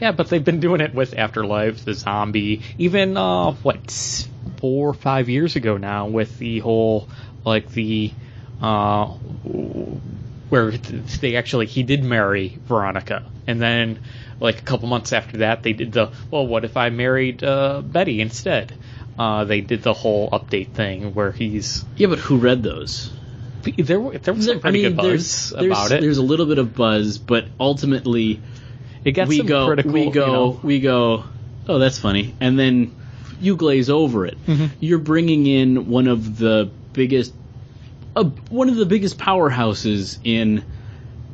[0.00, 4.94] Yeah, but they've been doing it with Afterlife, the zombie, even uh, what four or
[4.94, 7.08] five years ago now with the whole
[7.44, 8.12] like the
[8.60, 9.06] uh,
[10.48, 13.98] where they actually he did marry Veronica, and then
[14.42, 17.80] like a couple months after that they did the well, what if I married uh,
[17.82, 18.74] Betty instead?
[19.18, 23.12] Uh, they did the whole update thing where he's Yeah, but who read those?
[23.78, 24.00] there.
[24.00, 26.00] were- There was some pretty good buzz there's, about it.
[26.00, 28.40] There's a little bit of buzz, but ultimately
[29.04, 29.92] It got we some go critical.
[29.92, 31.24] we go you know, we go
[31.68, 32.96] oh that's funny and then
[33.40, 34.66] you glaze over it Mm-hmm.
[34.80, 37.32] you're bringing in one of the biggest
[38.16, 40.64] uh, one of the biggest powerhouses in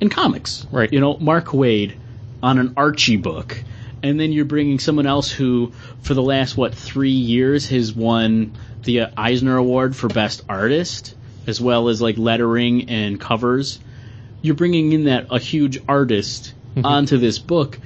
[0.01, 0.93] in comics Right.
[0.93, 1.95] you know mark waid
[2.43, 3.63] on an archie book.
[4.03, 5.73] And then you're bringing someone else who
[6.03, 8.53] for the last what three years has won
[8.85, 11.15] the uh, eisner award for best artist
[11.47, 13.81] as well as like lettering and covers.
[14.43, 16.53] You're bringing in that a huge artist
[16.85, 17.81] onto this book.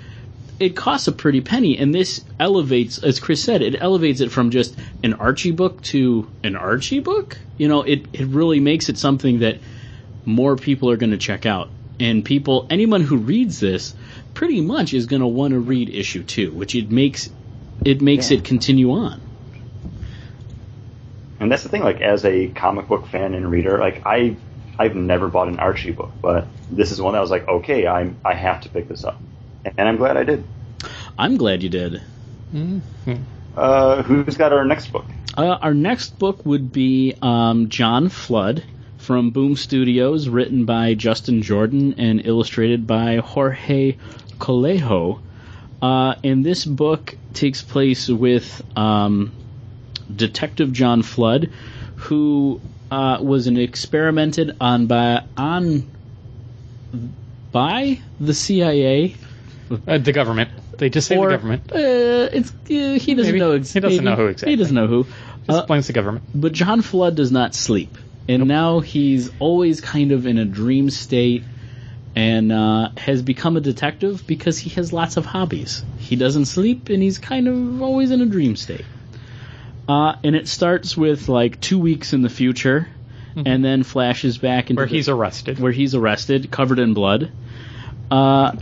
[0.60, 4.50] It costs a pretty penny and this elevates as chris said it elevates it from
[4.50, 7.38] just an archie book to an archie book.
[7.56, 9.58] You know it, it really makes it something that
[10.24, 11.70] more people are going to check out.
[11.98, 13.94] And people anyone who reads this
[14.34, 17.28] pretty much is going to want to read issue two which it makes
[17.84, 18.38] it makes Yeah.
[18.38, 19.20] it continue on
[21.40, 24.36] And that's the thing, like as a comic book fan and reader, like I
[24.78, 28.16] I've never bought an Archie book, but this is one that was like, okay, I'm
[28.24, 29.20] I have to pick this up.
[29.76, 30.44] And I'm glad I did.
[31.18, 32.00] i'm glad you did
[33.56, 35.04] Uh, who's got our next book?
[35.36, 38.64] Uh, our next book would be um, John Flood
[38.98, 43.96] from Boom Studios, written by Justin Jordan and illustrated by Jorge
[44.42, 45.20] Coelho.
[45.80, 49.32] Uh, and this book takes place with um,
[50.14, 51.50] Detective John Flood,
[51.96, 55.90] who uh, was an experimented on by on
[57.50, 59.14] by the CIA
[59.86, 60.50] uh, the government.
[60.78, 61.72] They just say or the government.
[61.72, 61.76] Uh,
[62.32, 62.54] it's uh,
[63.00, 63.38] he doesn't Maybe.
[63.38, 63.52] know.
[63.52, 64.10] Ex- He doesn't maybe.
[64.10, 64.52] know who exactly.
[64.52, 65.04] He doesn't know who.
[65.46, 66.24] Just Uh, blames the government.
[66.34, 67.96] but John Flood does not sleep,
[68.28, 71.42] and now he's always kind of in a dream state,
[72.14, 75.82] and uh, has become a detective because he has lots of hobbies.
[75.98, 78.84] He doesn't sleep, and he's kind of always in a dream state.
[79.88, 82.88] Uh, and it starts with like two weeks in the future,
[83.34, 85.58] and then flashes back into Where the- he's arrested.
[85.58, 87.30] where he's arrested, covered in blood.
[88.10, 88.52] Uh,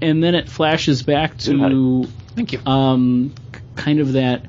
[0.00, 2.60] and then it flashes back to Thank you.
[2.66, 3.34] um,
[3.76, 4.46] kind of that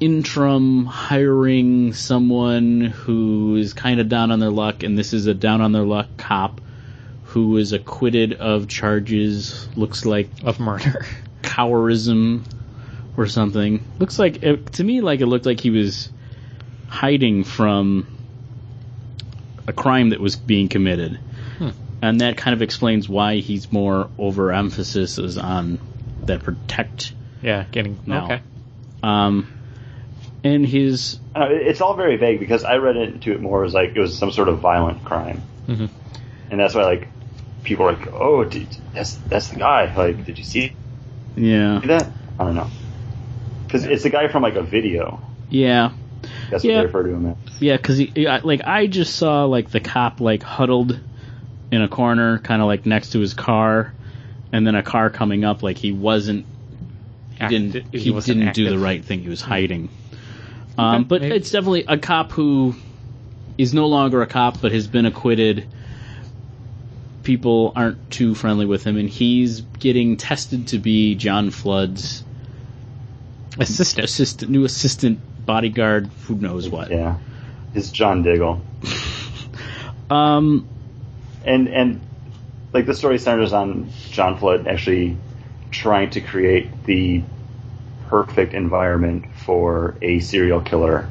[0.00, 5.34] interim hiring someone who is kind of down on their luck, and this is a
[5.34, 6.60] down on their luck cop
[7.32, 9.68] who is acquitted of charges.
[9.76, 11.06] Looks like of murder.
[11.42, 12.44] cowarism
[13.16, 13.84] or something.
[13.98, 16.10] Looks like it, to me like it looked like he was
[16.88, 18.06] hiding from
[19.66, 21.18] a crime that was being committed,
[22.02, 25.78] and that kind of explains why he's more overemphasis is on
[26.24, 27.12] that protect.
[27.42, 28.24] Yeah, getting No.
[28.24, 28.40] okay.
[29.02, 29.48] Um,
[30.44, 33.92] and his I it's all very vague because I read into it more as like
[33.94, 35.88] it was some sort of violent crime, Mhm.
[36.50, 37.08] and that's why like
[37.64, 40.72] people are like, "Oh, did, that's that's the guy." Like, did you see
[41.36, 42.10] yeah that?
[42.38, 42.68] I don't know,
[43.66, 45.20] because it's the guy from like a video.
[45.48, 45.92] yeah
[46.50, 46.76] That's Yeah.
[46.76, 47.36] what they refer to him as.
[47.60, 48.00] Yeah, because
[48.44, 50.98] like I just saw like the cop like huddled
[51.70, 53.92] in a corner, kind of like next to his car,
[54.52, 55.62] and then a car coming up.
[55.62, 56.44] Like he wasn't,
[57.38, 59.20] he didn't, Acti- he, wasn't didn't do the right thing.
[59.20, 59.88] He was hiding.
[60.76, 61.36] Um, but maybe.
[61.36, 62.74] it's definitely a cop who
[63.58, 65.66] is no longer a cop, but has been acquitted.
[67.22, 72.24] People aren't too friendly with him, and he's getting tested to be John Flood's
[73.58, 74.04] Assistant.
[74.04, 76.10] assistant, new assistant bodyguard.
[76.26, 76.90] Who knows what?
[76.90, 77.18] Yeah,
[77.74, 78.62] his John Diggle,
[80.12, 80.68] Um,
[81.44, 82.00] and and
[82.74, 85.16] like the story centers on John Flood actually
[85.70, 87.22] trying to create the
[88.08, 91.08] perfect environment for a serial killer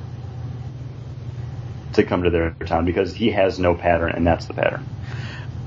[1.93, 4.86] to come to their town because he has no pattern, and that's the pattern.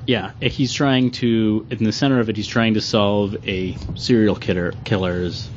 [0.06, 1.66] Yeah, he's trying to.
[1.70, 5.48] In the center of it, he's trying to solve a serial killer killer's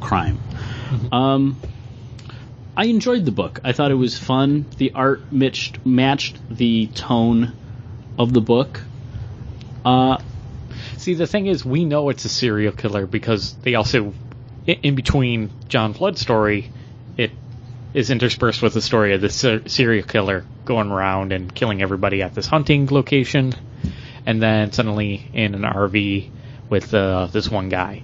[0.00, 0.38] crime.
[1.12, 1.60] Um,
[2.76, 3.60] I enjoyed the book.
[3.62, 4.66] I thought it was fun.
[4.78, 7.52] The art matched matched the tone
[8.18, 8.80] of the book.
[9.84, 10.18] Uh,
[11.00, 14.12] See, the thing is, we know it's a serial killer because they also,
[14.66, 16.70] in between John Flood's story,
[17.16, 17.30] it
[17.94, 22.22] is interspersed with the story of the ser- serial killer going around and killing everybody
[22.22, 23.52] at this hunting location,
[24.26, 26.30] and then suddenly in an RV
[26.68, 28.02] with uh, this one guy.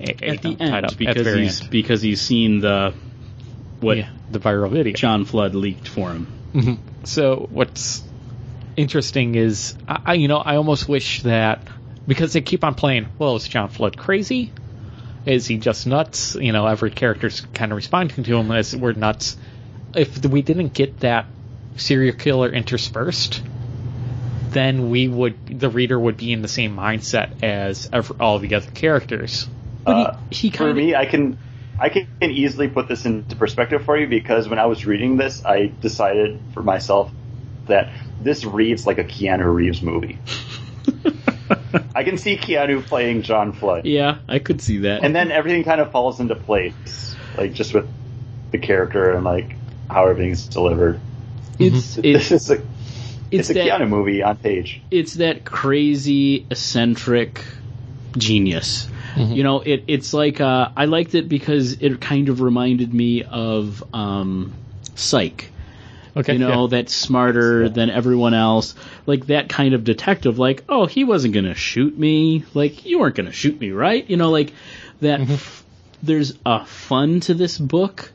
[0.00, 1.70] At the you know, tied end, up at the because he's end.
[1.70, 2.94] because he's seen the
[3.80, 4.92] what Yeah, the viral video.
[4.94, 6.26] John Flood leaked for him.
[6.54, 6.78] Mhm.
[7.04, 8.02] So what's
[8.76, 11.66] interesting is, I- you know, I almost wish that
[12.06, 13.08] because they keep on playing.
[13.18, 14.52] Well, is John Flood crazy?
[15.26, 16.34] Is he just nuts?
[16.34, 19.36] You know, every character's kind of responding to him as we're nuts.
[19.94, 21.26] If we didn't get that
[21.76, 23.42] serial killer interspersed,
[24.50, 28.54] then we would, the reader would be in the same mindset as ev all the
[28.54, 29.48] other characters.
[29.84, 31.38] But he- Uh, he for kinda- me, I can
[31.82, 35.42] I can easily put this into perspective for you because when I was reading this,
[35.46, 37.10] I decided for myself
[37.68, 37.88] that
[38.20, 40.18] this reads like a Keanu Reeves movie.
[41.94, 45.02] I can see Keanu playing John Flood, yeah, I could see that.
[45.04, 47.86] and then everything kind of falls into place, like just with
[48.50, 49.56] the character and like
[49.88, 51.00] how everything's delivered.
[51.58, 52.62] it's This it's is a
[53.30, 54.80] it's, a that- Keanu movie on page.
[54.90, 57.44] it's that crazy eccentric
[58.16, 58.88] genius.
[59.16, 63.24] You know, it it's like uh, I liked it because it kind of reminded me
[63.24, 64.54] of um,
[64.94, 65.50] Psych.
[66.16, 66.34] Okay.
[66.34, 66.68] You know, yeah.
[66.70, 68.74] that's smarter than everyone else.
[69.06, 70.38] Like that kind of detective.
[70.38, 72.44] Like, oh, he wasn't gonna shoot me.
[72.54, 74.08] Like you weren't gonna shoot me, right?
[74.08, 74.52] You know, like
[75.00, 75.20] that.
[75.20, 75.32] Mm-hmm.
[75.32, 75.64] f-
[76.02, 78.10] there's a fun to this book,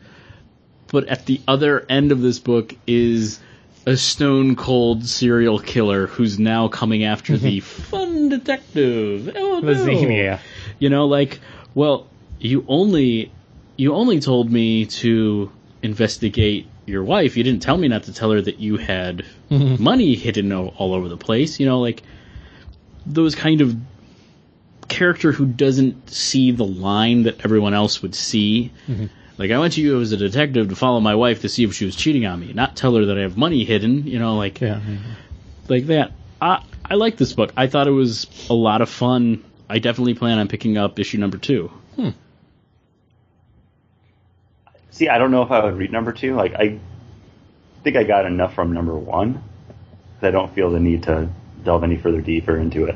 [0.87, 3.39] but at the other end of this book is
[3.85, 7.81] a stone cold serial killer who's now coming after the mm-hmm.
[7.83, 9.31] fun detective.
[9.35, 10.39] Oh, no.
[10.79, 11.39] You know, like,
[11.75, 12.07] well,
[12.39, 13.31] you only
[13.77, 15.51] you only told me to
[15.83, 17.36] investigate your wife.
[17.38, 21.09] You didn't tell me not to tell her that you had money hidden all over
[21.09, 21.59] the place.
[21.59, 22.03] You know, like
[23.05, 23.75] those kind of
[24.88, 28.71] character who doesn't see the line that everyone else would see.
[28.88, 29.05] Mm-hmm.
[29.38, 31.73] Like I went to you as a detective to follow my wife to see if
[31.73, 34.07] she was cheating on me, not tell her that I have money hidden.
[34.07, 34.79] You know, like Yeah.
[35.67, 36.11] like that.
[36.41, 37.51] I I like this book.
[37.57, 39.43] I thought it was a lot of fun.
[39.67, 41.71] I definitely plan on picking up issue number two.
[41.95, 42.09] Hmm.
[44.95, 46.35] See, I don't know if I would read number two.
[46.35, 46.79] Like, I
[47.83, 49.43] think I got enough from number one
[50.21, 51.27] that I don't feel the need to
[51.65, 52.95] delve any further deeper into it.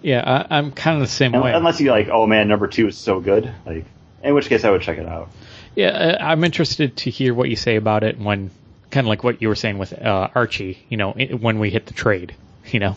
[0.00, 1.52] Yeah, I, I'm kind of the same Un- way.
[1.52, 3.52] Unless you like, oh man, number two is so good.
[3.66, 3.84] Like,
[4.22, 5.28] in which case I would check it out.
[5.74, 8.52] Yeah, uh, I'm interested to hear what you say about it when,
[8.92, 10.86] kind of like what you were saying with uh, Archie.
[10.88, 12.36] You know, when we hit the trade.
[12.66, 12.96] You know,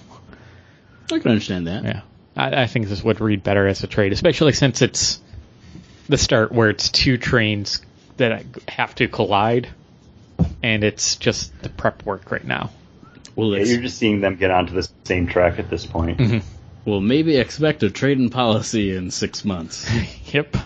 [1.11, 1.83] I can understand that.
[1.83, 2.01] yeah,
[2.37, 5.19] I, I think this would read better as a trade, especially since it's
[6.07, 7.81] the start where it's two trains
[8.17, 9.69] that I have to collide,
[10.63, 12.71] and it's just the prep work right now.
[13.35, 16.17] Well, Yeah, you're just seeing them get onto the same track at this point.
[16.17, 16.89] Mm-hmm.
[16.89, 19.89] well, maybe expect a trading policy in six months.
[20.33, 20.57] Yep.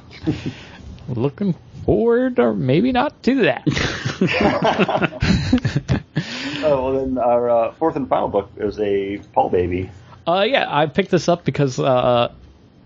[1.09, 1.53] Looking
[1.85, 3.63] forward, or maybe not to that.
[6.63, 9.89] oh well, then our uh, fourth and final book is a Paul baby.
[10.27, 12.31] Uh, yeah, I picked this up because uh,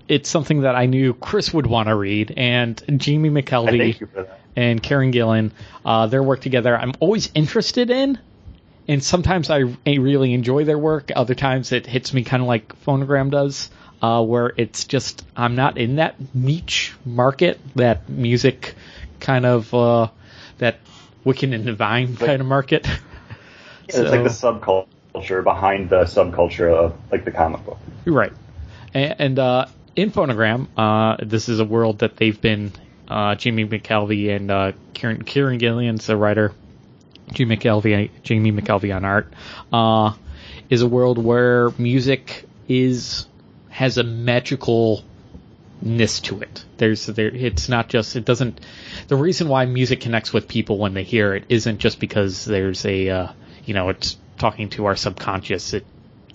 [0.08, 4.08] it's something that I knew Chris would want to read, and Jamie I McKelvey
[4.56, 5.10] thank you for that.
[5.10, 5.52] and Kieron Gillen,
[5.86, 8.20] uh, their work together, I'm always interested in,
[8.88, 11.12] and sometimes I, I really enjoy their work.
[11.16, 13.70] Other times it hits me kind of like Phonogram does,
[14.02, 18.76] uh, where it's just I'm not in that niche market, that music
[19.20, 20.10] kind of uh,
[20.58, 20.80] that
[21.26, 22.86] Wiccan and Divine kind of market.
[22.88, 22.98] Yeah,
[23.88, 27.80] It's like the subculture behind the subculture of like the comic book.
[28.06, 28.34] Right.
[28.94, 32.72] And, and uh, in Phonogram, uh, this is a world that they've been
[33.08, 36.54] uh, Jamie McKelvey and uh, Kieron, Kieron Gillen's the writer.
[37.32, 39.34] Jamie McKelvey, Jamie McKelvey on art,
[39.72, 40.14] uh,
[40.70, 43.26] is a world where music is
[43.70, 45.04] has a magical
[45.82, 46.64] ness to it.
[46.78, 48.60] There's there it's not just it doesn't
[49.08, 52.86] the reason why music connects with people when they hear it isn't just because there's
[52.86, 53.28] a uh,
[53.66, 55.74] you know it's talking to our subconscious.
[55.74, 55.86] It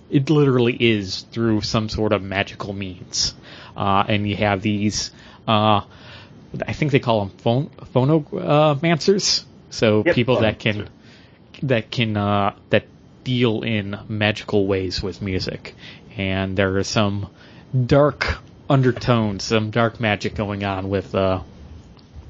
[0.09, 3.33] it literally is through some sort of magical means.
[3.77, 5.11] Uh, and you have these
[5.47, 5.81] uh,
[6.65, 9.45] I think they call them phone phonomancers.
[9.69, 10.89] So Yep, people that can
[11.63, 12.85] that can uh, that
[13.23, 15.75] deal in magical ways with music,
[16.17, 17.29] and there are some
[17.85, 18.37] dark
[18.69, 21.41] undertones, some dark magic going on with uh,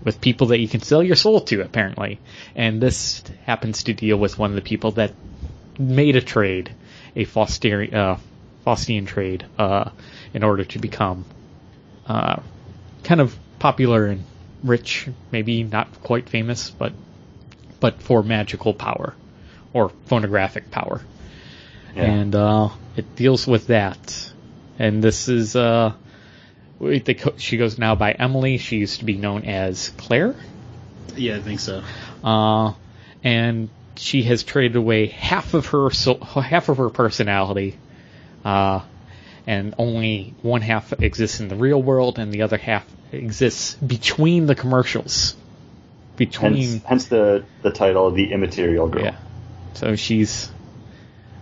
[0.03, 2.19] with people that you can sell your soul to, apparently.
[2.55, 5.13] And this happens to deal with one of the people that
[5.77, 6.73] made a trade,
[7.15, 8.17] a Faustian, uh,
[8.65, 9.91] Faustian trade, uh,
[10.33, 11.25] in order to become
[12.07, 12.41] uh,
[13.03, 14.23] kind of popular and
[14.63, 16.93] rich, maybe not quite famous, but
[17.79, 19.15] but for magical power
[19.73, 21.01] or phonographic power.
[21.95, 22.03] Yeah.
[22.03, 24.31] And uh, it deals with that.
[24.77, 25.93] And this is uh,
[26.79, 28.57] wait, co- she goes now by Emily.
[28.57, 30.35] She used to be known as Claire.
[31.15, 31.83] Yeah, I think so.
[32.23, 32.73] Uh,
[33.23, 37.77] and she has traded away half of her so, half of her personality,
[38.45, 38.81] uh,
[39.49, 44.45] and only one half exists in the real world, and the other half exists between
[44.45, 45.35] the commercials.
[46.17, 49.05] Between Hence, hence the the title, the immaterial girl.
[49.05, 49.15] yeah,
[49.73, 50.51] so she's,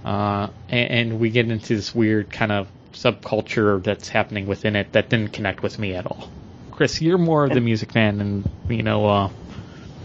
[0.06, 4.94] uh, and, and we get into this weird kind of subculture that's happening within it
[4.94, 6.32] that didn't connect with me at all.
[6.72, 9.30] Chris, you're more of the music fan, and you know, uh,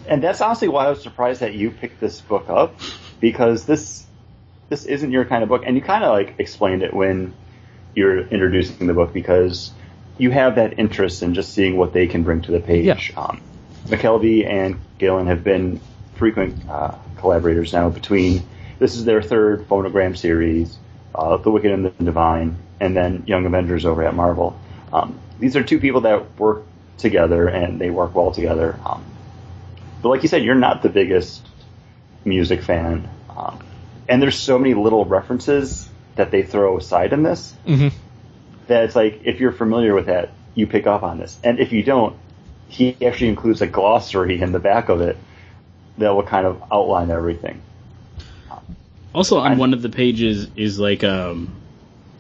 [0.09, 2.75] And that's honestly why I was surprised that you picked this book up
[3.21, 4.05] because this
[4.71, 7.35] this isn't your kind of book, and you kind of like explained it when
[7.95, 9.73] you're introducing the book because
[10.19, 13.11] you have that interest in just seeing what they can bring to the page.
[13.11, 13.21] Yeah.
[13.21, 13.41] Um,
[13.87, 15.81] McKelvey and Gillen have been
[16.15, 18.43] frequent uh, collaborators now between.
[18.79, 20.77] This is their third phonogram series,
[21.15, 24.59] uh, The Wicked and the Divine, and then Young Avengers over at Marvel.
[24.93, 26.65] Um, these are two people that work
[26.99, 28.79] together and they work well together.
[28.85, 29.05] Um,
[30.03, 31.47] but like you said, you're not the biggest
[32.25, 33.65] music fan, um,
[34.09, 37.93] and there's so many little references that they throw aside in this mhm.
[38.67, 41.73] that it's like if you're familiar with that, you pick up on this, and if
[41.73, 42.17] you don't,
[42.69, 45.17] he actually includes a glossary in the back of it
[45.99, 47.61] that will kind of outline everything.
[49.15, 51.51] Also, on I'm- one of the pages is like um,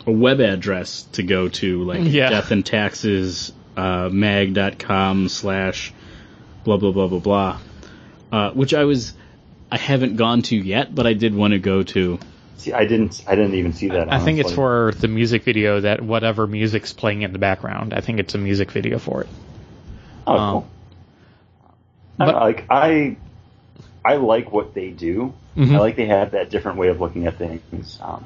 [0.07, 2.31] a web address to go to, like Yeah.
[2.31, 5.93] death and taxes uh, mag.com slash
[6.65, 7.59] blah blah blah blah blah,
[8.31, 9.15] uh, which I was
[9.71, 12.19] I haven't gone to yet, but I did want to go to.
[12.57, 14.13] See, I didn't, I didn't even see that.
[14.13, 17.93] I think it's for the music video that whatever music's playing in the background.
[17.93, 19.29] I think it's a music video for it.
[20.27, 20.69] Oh, um, cool.
[22.21, 23.17] I like I,
[24.05, 25.35] I like what they do.
[25.57, 25.75] Mhm.
[25.75, 27.99] I like they have that different way of looking at things.
[28.01, 28.25] Um,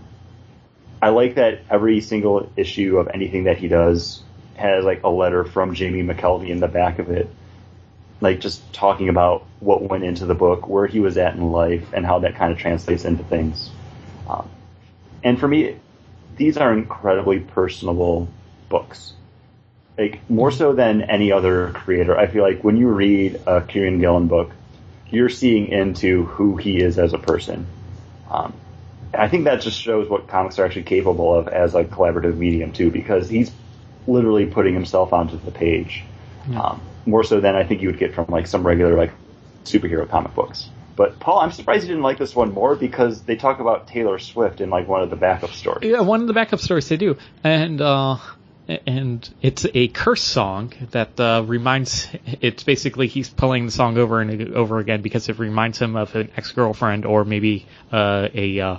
[1.01, 4.23] I like that every single issue of anything that he does
[4.57, 7.29] has like a letter from Jamie McKelvey in the back of it,
[8.21, 11.93] like just talking about what went into the book, where he was at in life,
[11.93, 13.71] and how that kind of translates into things.
[14.29, 14.49] Um,
[15.23, 15.77] and for me,
[16.37, 18.29] these are incredibly personable
[18.69, 19.13] books
[19.99, 22.17] like more so than any other creator.
[22.17, 24.51] I feel like when you read a Kieron Gillen book,
[25.11, 27.67] you're seeing into who he is as a person.
[28.31, 28.53] Um,
[29.15, 32.73] I think that just shows what comics are actually capable of as a collaborative medium
[32.73, 33.51] too, because he's
[34.07, 36.05] literally putting himself onto the page.
[36.55, 39.13] Um, more so than I think you would get from like some regular like
[39.65, 40.69] superhero comic books.
[40.97, 44.19] But Paul, I'm surprised you didn't like this one more because they talk about Taylor
[44.19, 45.91] Swift in like one of the backup stories.
[45.91, 48.17] Yeah, one of the backup stories they do, and uh,
[48.87, 52.09] and it's a curse song that uh, reminds.
[52.41, 56.15] It's basically he's playing the song over and over again because it reminds him of
[56.15, 58.77] an ex girlfriend or maybe uh, a uh,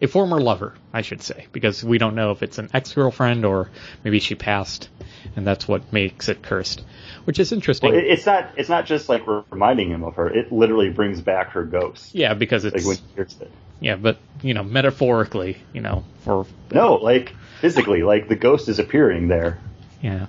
[0.00, 3.44] a former lover, I should say, because we don't know if it's an ex girlfriend
[3.44, 3.70] or
[4.04, 4.88] maybe she passed,
[5.36, 6.82] and that's what makes it cursed,
[7.24, 7.92] which is interesting.
[7.92, 8.50] Well, it's not.
[8.56, 10.28] It's not just like reminding him of her.
[10.28, 12.14] It literally brings back her ghost.
[12.14, 13.50] yeah, because it's Like when he hears it.
[13.80, 18.78] yeah, but you know, metaphorically, you know, for No, like physically, like the ghost is
[18.78, 19.58] appearing there.
[20.02, 20.26] Yeah.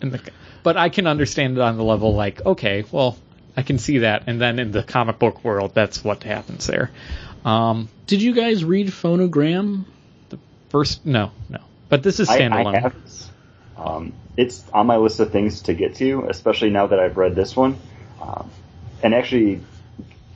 [0.00, 0.20] And the,
[0.62, 3.16] but I can understand it on the level like, okay, well,
[3.56, 6.90] I can see that, and then in the comic book world, that's what happens there.
[7.44, 9.84] Um, Did you guys read Phonogram?
[10.28, 11.60] The first, no, no.
[11.88, 12.74] But this is standalone.
[12.74, 12.94] I have,
[13.76, 17.34] um, it's on my list of things to get to, especially now that I've read
[17.34, 17.78] this one.
[18.20, 18.50] Um,
[19.02, 19.60] and actually,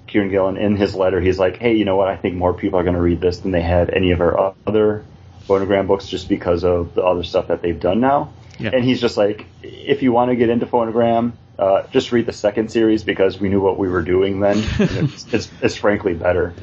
[0.08, 2.08] Kieron Gillen, in his letter, he's like, hey, you know what?
[2.08, 4.54] I think more people are going to read this than they had any of our
[4.66, 5.04] other
[5.46, 8.32] phonogram books just because of the other stuff that they've done now.
[8.58, 8.70] Yeah.
[8.72, 12.32] And he's just like, if you want to get into phonogram, uh, just read the
[12.32, 14.62] second series because we knew what we were doing then.
[14.78, 16.54] It's, it's, it's frankly better.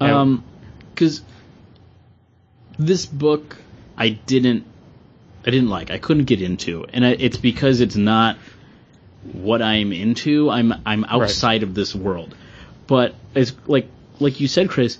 [0.00, 0.44] Um,
[0.94, 1.22] because
[2.78, 3.56] this book
[3.96, 4.64] I didn't,
[5.46, 5.90] I didn't like.
[5.90, 8.36] I couldn't get into, and I, it's because it's not
[9.32, 10.50] what I'm into.
[10.50, 12.34] I'm I'm outside of this world.
[12.86, 13.88] But it's like
[14.18, 14.98] like you said, Chris.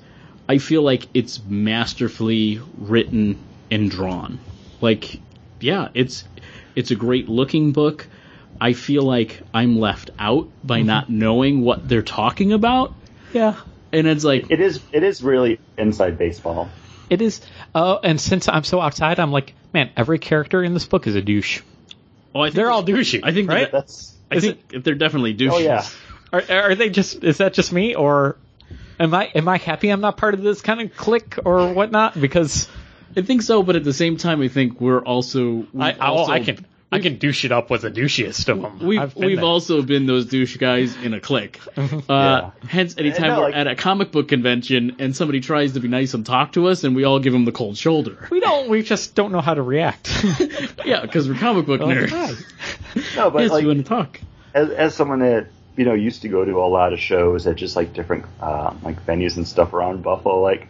[0.49, 3.39] I feel like it's masterfully written
[3.71, 4.41] and drawn.
[4.81, 5.21] Like,
[5.61, 6.25] yeah, it's
[6.75, 8.07] it's a great looking book.
[8.61, 12.95] I feel like I'm left out by not knowing what they're talking about,
[13.33, 13.57] yeah.
[13.93, 16.69] And it's like It is it is really inside baseball.
[17.11, 17.41] It is.
[17.75, 21.15] Uh, and since I'm so outside, I'm like, man, every character in this book is
[21.15, 21.63] a douche.
[22.35, 23.21] Oh, I They're all douchey.
[23.23, 23.71] I think right?
[23.73, 25.55] That's I Is think they're definitely douches.
[25.55, 25.87] oh yeah.
[26.31, 27.25] Are, are they just?
[27.25, 28.37] Is that just me, or
[29.01, 32.21] am I am I happy I'm not part of this kind of clique or whatnot?
[32.21, 32.69] Because
[33.17, 35.67] I think so, but at the same time, I think we're also.
[35.73, 38.49] we've I I, oh, also I can I can douche it up with the douchiest
[38.49, 38.79] of them.
[38.79, 39.45] We've we've there.
[39.45, 41.61] also been those douche guys in a clique.
[41.77, 42.51] Uh, Yeah.
[42.67, 45.89] Hence, anytime No, we're like- at a comic book convention and somebody tries to be
[45.89, 48.27] nice and talk to us, and we all give them the cold shoulder.
[48.31, 48.71] we don't.
[48.71, 50.09] We just don't know how to react.
[50.85, 52.09] Yeah, because we're comic book Well, nerds.
[52.11, 53.01] hi.
[53.17, 54.21] No, but yes, like you want to talk.
[54.55, 57.57] as, as someone that you know used to go to a lot of shows at
[57.57, 60.67] just like different uh, like venues and stuff around Buffalo, like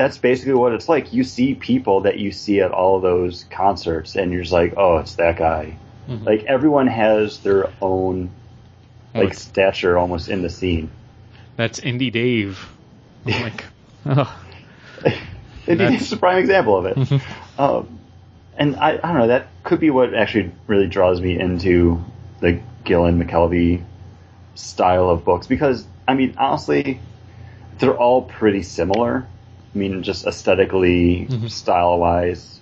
[0.00, 1.12] that's basically what it's like.
[1.12, 4.96] You see people that you see at all those concerts, and you're just like, oh,
[4.96, 5.76] it's that guy.
[6.08, 6.24] Mhm.
[6.24, 8.30] Like everyone has their own
[9.14, 10.90] like Like- stature almost in the scene.
[11.56, 12.66] That's Indie Dave.
[13.26, 13.64] I'm like,
[14.06, 14.42] oh,
[15.66, 17.22] it's a prime example of it.
[17.58, 18.00] um,
[18.56, 22.02] and I, I don't know, that could be what actually really draws me into
[22.40, 23.82] the Gillen McKelvey
[24.54, 27.00] style of books because, I mean, honestly,
[27.78, 29.26] they're all pretty similar.
[29.74, 31.50] I mean, just aesthetically, Mhm.
[31.50, 32.58] style wise.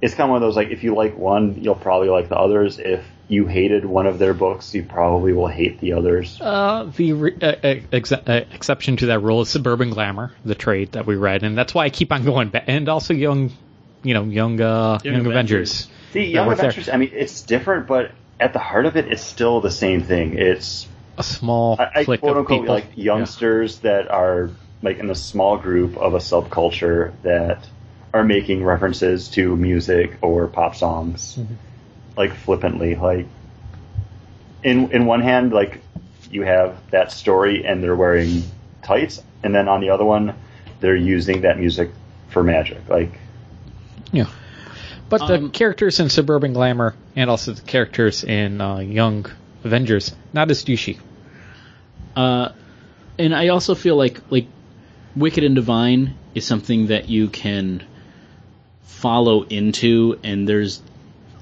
[0.00, 2.36] It's kind of one of those like if you like one, you'll probably like the
[2.36, 2.78] others.
[2.80, 6.38] If you hated one of their books, you probably will hate the others.
[6.40, 10.56] Uh, the re- uh, uh, ex- uh, exception to that rule is Suburban Glamour, the
[10.56, 12.64] trade that we read, and that's why I keep on going back.
[12.66, 13.52] And also Young,
[14.02, 15.86] you know, Young, uh, Young, Young Avengers.
[16.12, 16.74] See, Young we're there.
[16.92, 20.36] I mean, it's different, but at the heart of it, it's still the same thing.
[20.36, 22.74] It's A small I, I clique quote of unquote people.
[22.74, 24.50] like youngsters that are
[24.82, 27.68] like in a small group of a subculture that
[28.12, 31.54] are making references to music or pop songs Mm-hmm.
[32.16, 33.26] like flippantly like
[34.62, 35.80] in in one hand like
[36.30, 38.42] you have that story and they're wearing
[38.82, 40.34] tights and then on the other one
[40.80, 41.90] they're using that music
[42.28, 43.12] for magic like
[44.12, 44.26] Yeah.
[45.08, 49.26] But the Um, characters in Suburban Glamour and also the characters in uh, Young
[49.64, 50.98] Avengers, not as douchey.
[52.16, 52.48] Uh,
[53.18, 54.46] and I also feel like like
[55.14, 57.84] Wicked and Divine is something that you can
[58.82, 60.80] follow into, and there's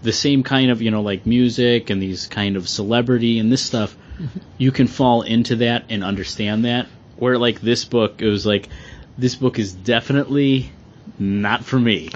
[0.03, 3.63] the same kind of you know like music and these kind of celebrity and this
[3.63, 3.97] stuff.
[4.19, 4.39] Mm-hmm.
[4.59, 6.89] You can fall into that and understand that.
[7.17, 8.69] Where like this book, it was like
[9.19, 10.73] this book is definitely
[11.19, 12.11] not for me.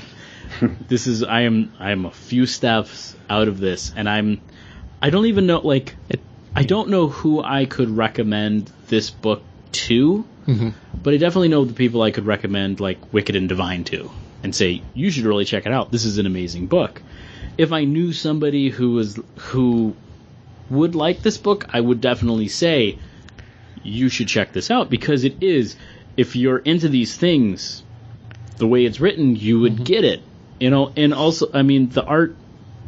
[0.89, 4.41] this is I am I am a few steps out of this, and I'm
[5.01, 6.21] I don't even know like It,
[6.57, 9.43] I don't know who I could recommend this book
[9.73, 10.75] to, Mhm.
[11.03, 14.11] but I definitely know the people I could recommend like Wicked and Divine to,
[14.43, 15.91] and say you should really check it out.
[15.93, 17.03] This is an amazing book.
[17.57, 19.95] If I knew somebody who was who
[20.71, 22.99] would like this book, I would definitely say
[23.83, 25.77] you should check this out because it is
[26.17, 27.83] if you're into these things,
[28.59, 30.21] the way it's written, you would get it.
[30.61, 32.37] You know, and also I mean the art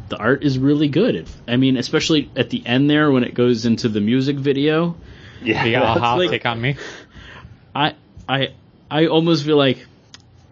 [0.09, 1.15] the art is really good.
[1.15, 4.95] It, I mean, especially at the end there when it goes into the music video.
[5.43, 6.75] yeah, the that's aha like- take on me.
[7.75, 7.95] I
[8.27, 8.53] I
[8.89, 9.85] I almost feel like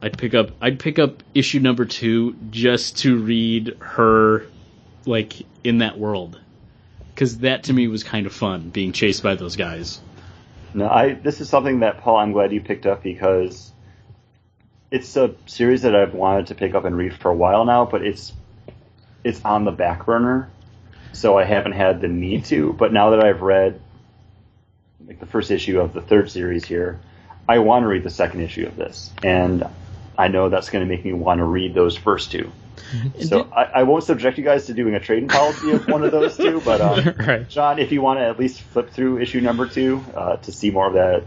[0.02, 4.46] I'd pick up I'd pick up issue number two just to read her
[5.06, 6.40] like in that world
[7.16, 10.02] because that to me was kind of fun being chased by those guys.
[10.74, 11.14] No, I.
[11.14, 12.18] This is something that Paul.
[12.18, 13.72] I'm glad you picked up because
[14.92, 17.86] it's a series that I've wanted to pick up and read for a while now,
[17.86, 18.34] but it's
[19.24, 20.50] it's on the back burner,
[21.14, 22.74] so I haven't had the need to.
[22.74, 23.80] But now that I've read
[25.08, 27.00] like the first issue of the third series here,
[27.48, 29.64] I want to read the second issue of this, and
[30.18, 32.52] I know that's going to make me want to read those first two.
[33.22, 36.12] So I, I won't subject you guys to doing a trading policy of one of
[36.12, 37.48] those two, but um, right.
[37.50, 40.72] John, if you want to at least flip through issue number two uh, to see
[40.72, 41.24] more of that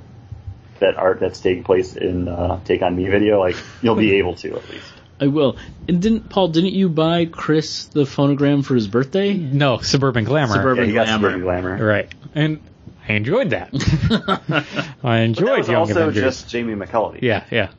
[0.80, 4.34] that art that's taking place in uh, Take on Me video, like you'll be able
[4.36, 4.92] to at least.
[5.20, 5.56] I will.
[5.88, 6.48] And didn't Paul?
[6.48, 9.34] Didn't you buy Chris the phonogram for his birthday?
[9.34, 10.54] No, Suburban Glamour.
[10.54, 11.28] Suburban- Yeah, he got Glamour.
[11.28, 11.84] Suburban Glamour.
[11.84, 12.14] Right.
[12.36, 12.60] And
[13.08, 13.70] I enjoyed that.
[15.02, 16.22] I enjoyed But that was Young also Avengers.
[16.22, 17.22] just Jamie McKelvey.
[17.22, 17.70] Yeah, yeah.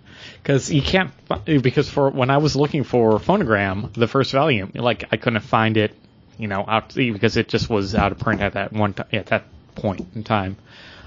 [0.41, 1.11] Because you can't,
[1.45, 5.77] because for when I was looking for Phonogram, the first volume, like I couldn't find
[5.77, 5.93] it,
[6.37, 9.27] you know, out because it just was out of print at that one ti- at
[9.27, 9.43] that
[9.75, 10.55] point in time.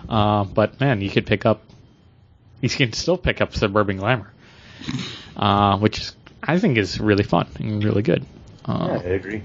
[0.08, 1.62] Uh, but man, you could pick up,
[2.60, 4.30] you can still pick up Suburban Glamour,
[5.36, 8.24] uh, which is, I think is really fun and really good.
[8.68, 9.42] Yeah, Uh, I agree.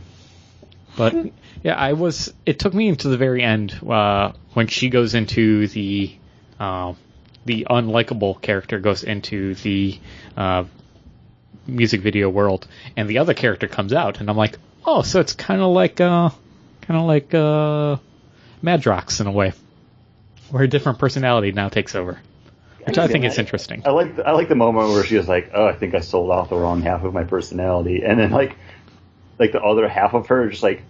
[0.98, 1.16] But
[1.64, 2.34] yeah, I was.
[2.46, 6.14] It took me into the very end uh, when she goes into the
[6.60, 6.94] uh,
[7.46, 9.98] the unlikable character goes into the
[10.36, 10.66] uh,
[11.66, 12.68] music video world,
[12.98, 16.02] and the other character comes out, and I'm like, oh, so it's kind of like
[16.02, 16.30] uh,
[16.82, 17.98] kind of like uh,
[18.62, 19.54] Madrox in a way,
[20.50, 22.20] where a different personality now takes over,
[22.86, 23.84] which I think is interesting.
[23.86, 26.02] I like the, I like the moment where she was like, "Oh, I think I
[26.02, 28.58] sold off the wrong half of my personality," and then like
[29.40, 30.84] like the other half of her just like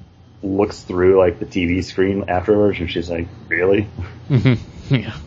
[0.43, 3.87] looks through like the TV screen afterwards, and she's like, "Really?"
[4.29, 4.63] Mm-hmm.
[4.95, 5.17] Yeah.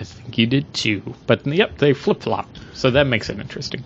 [0.00, 1.14] I think you did too.
[1.26, 2.48] But yep, they flip flop.
[2.72, 3.84] So that makes it interesting.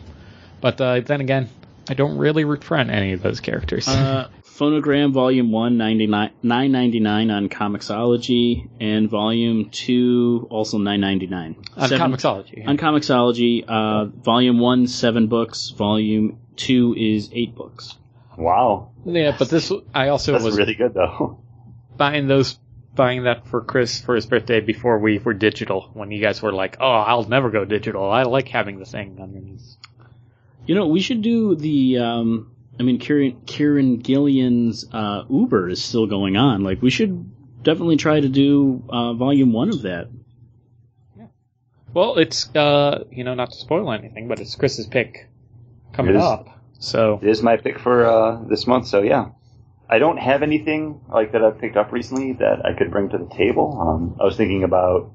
[0.61, 1.51] But uh, then again,
[1.91, 3.87] I don't really root for any of those characters.
[3.89, 11.57] Uh, Phonogram Volume 1, 99 9.99 on ComiXology, and Volume 2, also 9.99.
[11.77, 12.67] On Seven- ComiXology.
[12.67, 17.97] On ComiXology, uh, Volume 1, 7 books, Volume 2 is 8 books.
[18.37, 21.41] Wow, yeah, but this I also that's was really good though.
[21.97, 22.59] buying those
[22.95, 26.53] buying that for Chris for his birthday before we were digital when you guys were
[26.53, 28.11] like, "Oh, I'll never go digital.
[28.11, 29.77] I like having the thing underneath."
[30.67, 35.85] You know, we should do the, um, I mean, Kieron, Kieron Gillen's, uh, Uber is
[35.85, 36.65] still going on.
[36.65, 40.09] Like, we should definitely try to do, uh, Volume 1 of that.
[41.19, 41.27] Yeah.
[41.93, 45.29] Well, it's uh, you know, not to spoil anything, but it's Chris's pick
[45.93, 46.25] coming It is.
[46.25, 46.54] up.
[46.85, 49.31] So It is my pick for uh, this month, so yeah.
[49.89, 53.19] I don't have anything like that I've picked up recently that I could bring to
[53.19, 53.79] the table.
[53.81, 55.13] Um, I was thinking about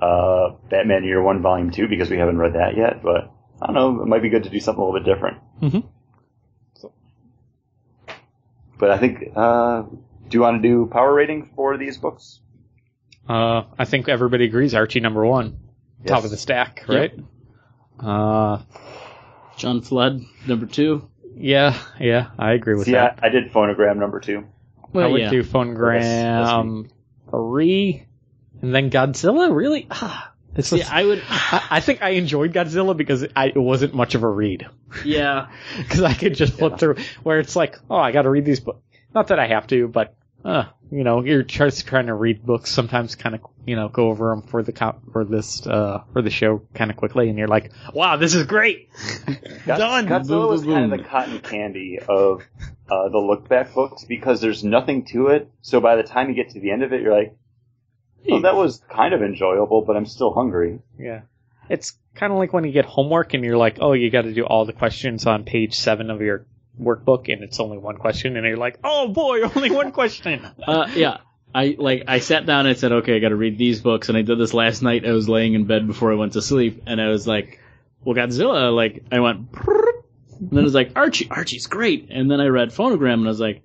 [0.00, 3.02] uh, Batman Year One, Volume Two, because we haven't read that yet.
[3.02, 5.38] But I don't know, it might be good to do something a little bit different.
[5.60, 5.84] Mhm.
[8.78, 12.40] But I think, uh, do you want to do power rating for these books?
[13.28, 15.58] Uh, I think everybody agrees Archie number one,
[16.04, 16.88] top of the stack, Yep.
[16.88, 17.12] right?
[18.00, 18.58] Uh,
[19.62, 21.08] John Flood, number 2.
[21.36, 23.20] yeah, yeah, I agree with yeah, that.
[23.22, 24.44] I did phonogram number two.
[24.82, 25.30] I Well, would yeah.
[25.30, 26.90] do That's- phonogram
[27.30, 28.06] three,
[28.60, 29.54] and then Godzilla.
[29.54, 33.56] Really, ah, it's See, I would, I, I think I enjoyed Godzilla because I, it
[33.56, 34.66] wasn't much of a read
[35.04, 35.46] yeah.
[35.78, 36.76] because I could just flip Yeah.
[36.78, 36.96] through.
[37.22, 38.80] Where it's like, oh, I got to read these books.
[39.14, 42.70] Not that I have to, but uh, you know, you're just trying to read books.
[42.70, 46.20] Sometimes, kind of, you know, go over them for the co- for this uh, for
[46.20, 48.90] the show kind of quickly, and you're like, wow, this is great.
[49.66, 50.06] God- Done.
[50.06, 52.42] Godzilla Boom, was kind of the cotton candy of
[52.90, 55.50] uh, the look back books because there's nothing to it.
[55.62, 57.36] So by the time you get to the end of it, you're like,
[58.30, 60.80] oh, that was kind of enjoyable, but I'm still hungry.
[60.98, 61.22] Yeah.
[61.70, 64.34] It's kind of like when you get homework and you're like, oh, you got to
[64.34, 66.44] do all the questions on page seven of your
[66.80, 70.46] workbook, and it's only one question, and you're like, oh boy, only one question.
[70.66, 71.18] Uh, yeah.
[71.54, 74.16] I like I sat down and said, okay, I got to read these books, and
[74.16, 75.06] I did this last night.
[75.06, 77.60] I was laying in bed before I went to sleep, and I was like,
[78.04, 78.74] well, Godzilla.
[78.74, 79.48] Like I went,
[80.40, 81.28] and then it was like Archie.
[81.30, 83.60] Archie's great, and then I read Phonogram, and I was like,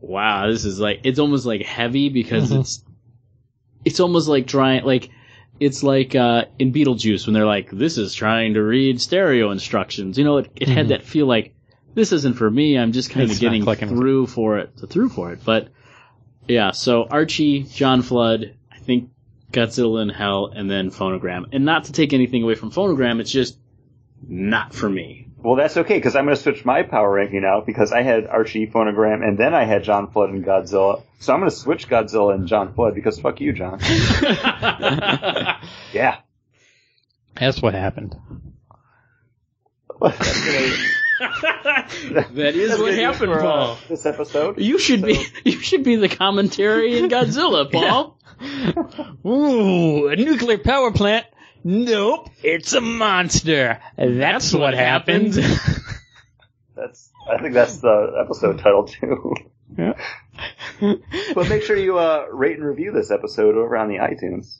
[0.00, 2.60] wow, this is like it's almost like heavy because Mhm.
[2.60, 2.84] it's
[3.84, 5.10] it's almost like trying like.
[5.58, 10.16] It's like uh, in Beetlejuice when they're like, "This is trying to read stereo instructions."
[10.16, 10.88] You know, it, it had Mhm.
[10.88, 11.52] that feel like
[11.94, 12.78] this isn't for me.
[12.78, 15.40] I'm just kind of It's not getting clicking with through for it, through for it.
[15.44, 15.68] But
[16.48, 19.10] yeah, so Archie, John Flood, I think
[19.52, 21.46] Godzilla in Hell, and then Phonogram.
[21.52, 23.58] And not to take anything away from Phonogram, it's just
[24.26, 25.26] not for me.
[25.42, 28.26] Well, that's okay because I'm going to switch my power ranking now because I had
[28.26, 31.02] Archie Phonogram and then I had John Flood and Godzilla.
[31.18, 33.80] So I'm going to switch Godzilla and John Flood because fuck you, John.
[35.92, 36.18] Yeah.
[37.36, 38.16] That's what happened.
[40.00, 40.76] That's gonna-
[42.34, 43.78] that is that's what gonna do it happened, for, uh, Paul.
[43.88, 44.58] this episode.
[44.58, 48.16] You should be you should be the commentary in Godzilla, Paul.
[49.26, 51.26] Ooh, a nuclear power plant?
[51.62, 53.82] Nope, it's a monster.
[53.98, 55.34] That's, what, what happened.
[56.74, 57.10] That's.
[57.30, 59.34] I think that's the episode title too.
[59.76, 59.92] Yeah.
[61.34, 64.56] but make sure you uh, rate and review this episode over on the iTunes.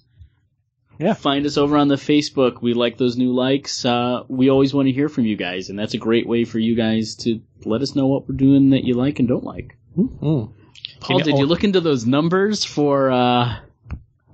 [1.19, 2.61] Find us over on the Facebook.
[2.61, 3.85] We like those new likes.
[3.85, 6.59] Uh, we always want to hear from you guys, and that's a great way for
[6.59, 9.77] you guys to let us know what we're doing that you like and don't like.
[9.97, 10.53] Mm.
[11.01, 13.11] Paul, you- did you look into those numbers for?
[13.11, 13.57] Uh,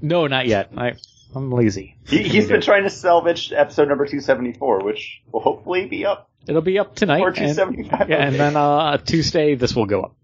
[0.03, 0.71] No, not yet.
[0.77, 0.95] I
[1.35, 1.97] I'm lazy.
[2.07, 6.31] He, he's been trying to salvage episode number 274, which will hopefully be up.
[6.49, 7.21] It'll be up tonight.
[7.21, 8.09] Or and- 275.
[8.11, 10.17] yeah, and then uh, Tuesday this will go up.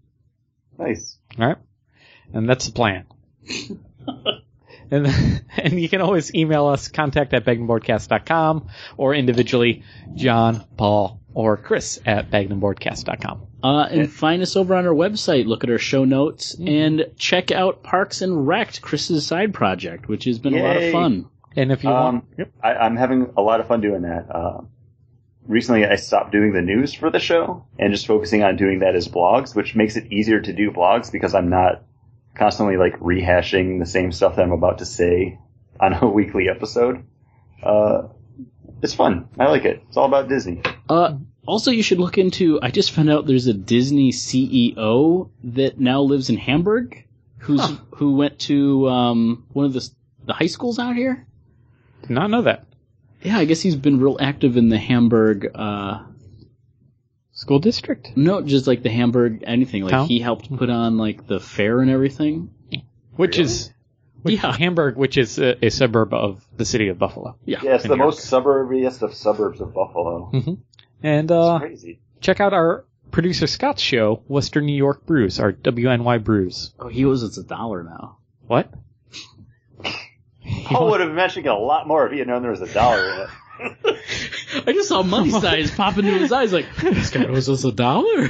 [0.77, 1.17] Nice.
[1.39, 1.57] All right,
[2.33, 3.05] and that's the plan.
[4.93, 8.67] and and you can always email us contact at bagnumboardcast.com
[8.97, 9.83] or individually
[10.15, 13.47] John, Paul, or Chris at bagnumboardcast.com.
[13.63, 15.45] Uh, and find us over on our website.
[15.45, 20.25] Look at our show notes and check out Parks and Wrecked, Chris's side project, which
[20.25, 21.29] has been a lot of fun.
[21.55, 24.25] And if you Um, want, I, I'm having a lot of fun doing that.
[24.29, 24.61] Uh,
[25.47, 28.95] recently, I stopped doing the news for the show and just focusing on doing that
[28.95, 31.83] as blogs, which makes it easier to do blogs because I'm not
[32.35, 35.39] constantly like rehashing the same stuff that I'm about to say
[35.79, 37.03] on a weekly episode.
[37.61, 38.07] Uh,
[38.81, 39.29] it's fun.
[39.39, 39.81] I like it.
[39.87, 40.61] It's all about Disney.
[40.89, 42.59] Uh, also, you should look into.
[42.61, 47.05] I just found out there's a Disney CEO that now lives in Hamburg,
[47.37, 47.75] who's Huh.
[47.95, 49.89] who went to um, one of the
[50.25, 51.25] the high schools out here.
[52.01, 52.65] did not know that
[53.21, 55.51] Yeah, I guess he's been real active in the Hamburg.
[55.53, 56.03] Uh,
[57.43, 59.83] school district, no, just like the Hamburg anything.
[59.83, 60.07] Like Town?
[60.07, 62.49] he helped put on like the fair and everything.
[63.17, 63.71] which is
[64.21, 64.55] which, Yeah.
[64.55, 67.35] Hamburg, which is a, a suburb of the city of Buffalo.
[67.43, 67.59] Yeah.
[67.61, 67.99] Yeah, it's the York.
[67.99, 70.31] most suburbiest of suburbs of Buffalo.
[71.03, 71.99] And uh, crazy.
[72.21, 76.73] check out our producer Scott's show, Western New York Brews, our WNY Brews.
[76.79, 78.19] Oh, he owes us a dollar now.
[78.47, 78.73] What?
[80.65, 83.03] Paul would have mentioned a lot more if he had known there was a dollar
[83.13, 83.29] in it.
[84.65, 86.53] I just saw money signs pop into his eyes.
[86.53, 88.29] Like this guy owes us a dollar.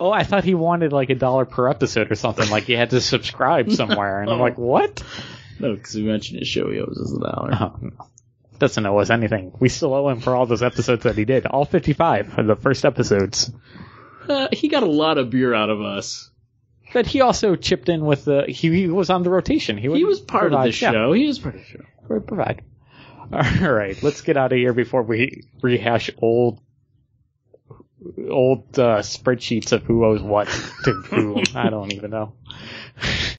[0.00, 2.48] oh, I thought he wanted like a dollar per episode or something.
[2.50, 5.02] Like you had to subscribe somewhere, and I'm like, what?
[5.58, 6.70] no, because we mentioned his show.
[6.70, 7.50] He owes us a dollar.
[7.52, 8.06] Oh.
[8.58, 9.52] Doesn't owe us anything.
[9.58, 11.46] We still owe him for all those episodes that he did.
[11.46, 13.50] All 55 of the first episodes.
[14.28, 16.30] Uh, he got a lot of beer out of us.
[16.92, 18.44] But he also chipped in with the.
[18.48, 19.78] He, he was on the rotation.
[19.78, 21.12] He, He was part of the show.
[21.12, 21.78] He was part of the show.
[21.78, 22.62] Yeah, would provide.
[23.62, 26.60] All right, let's get out of here before we rehash old,
[28.28, 30.48] old uh, spreadsheets of who owes what
[30.84, 31.42] to who.
[31.54, 32.32] I don't even know.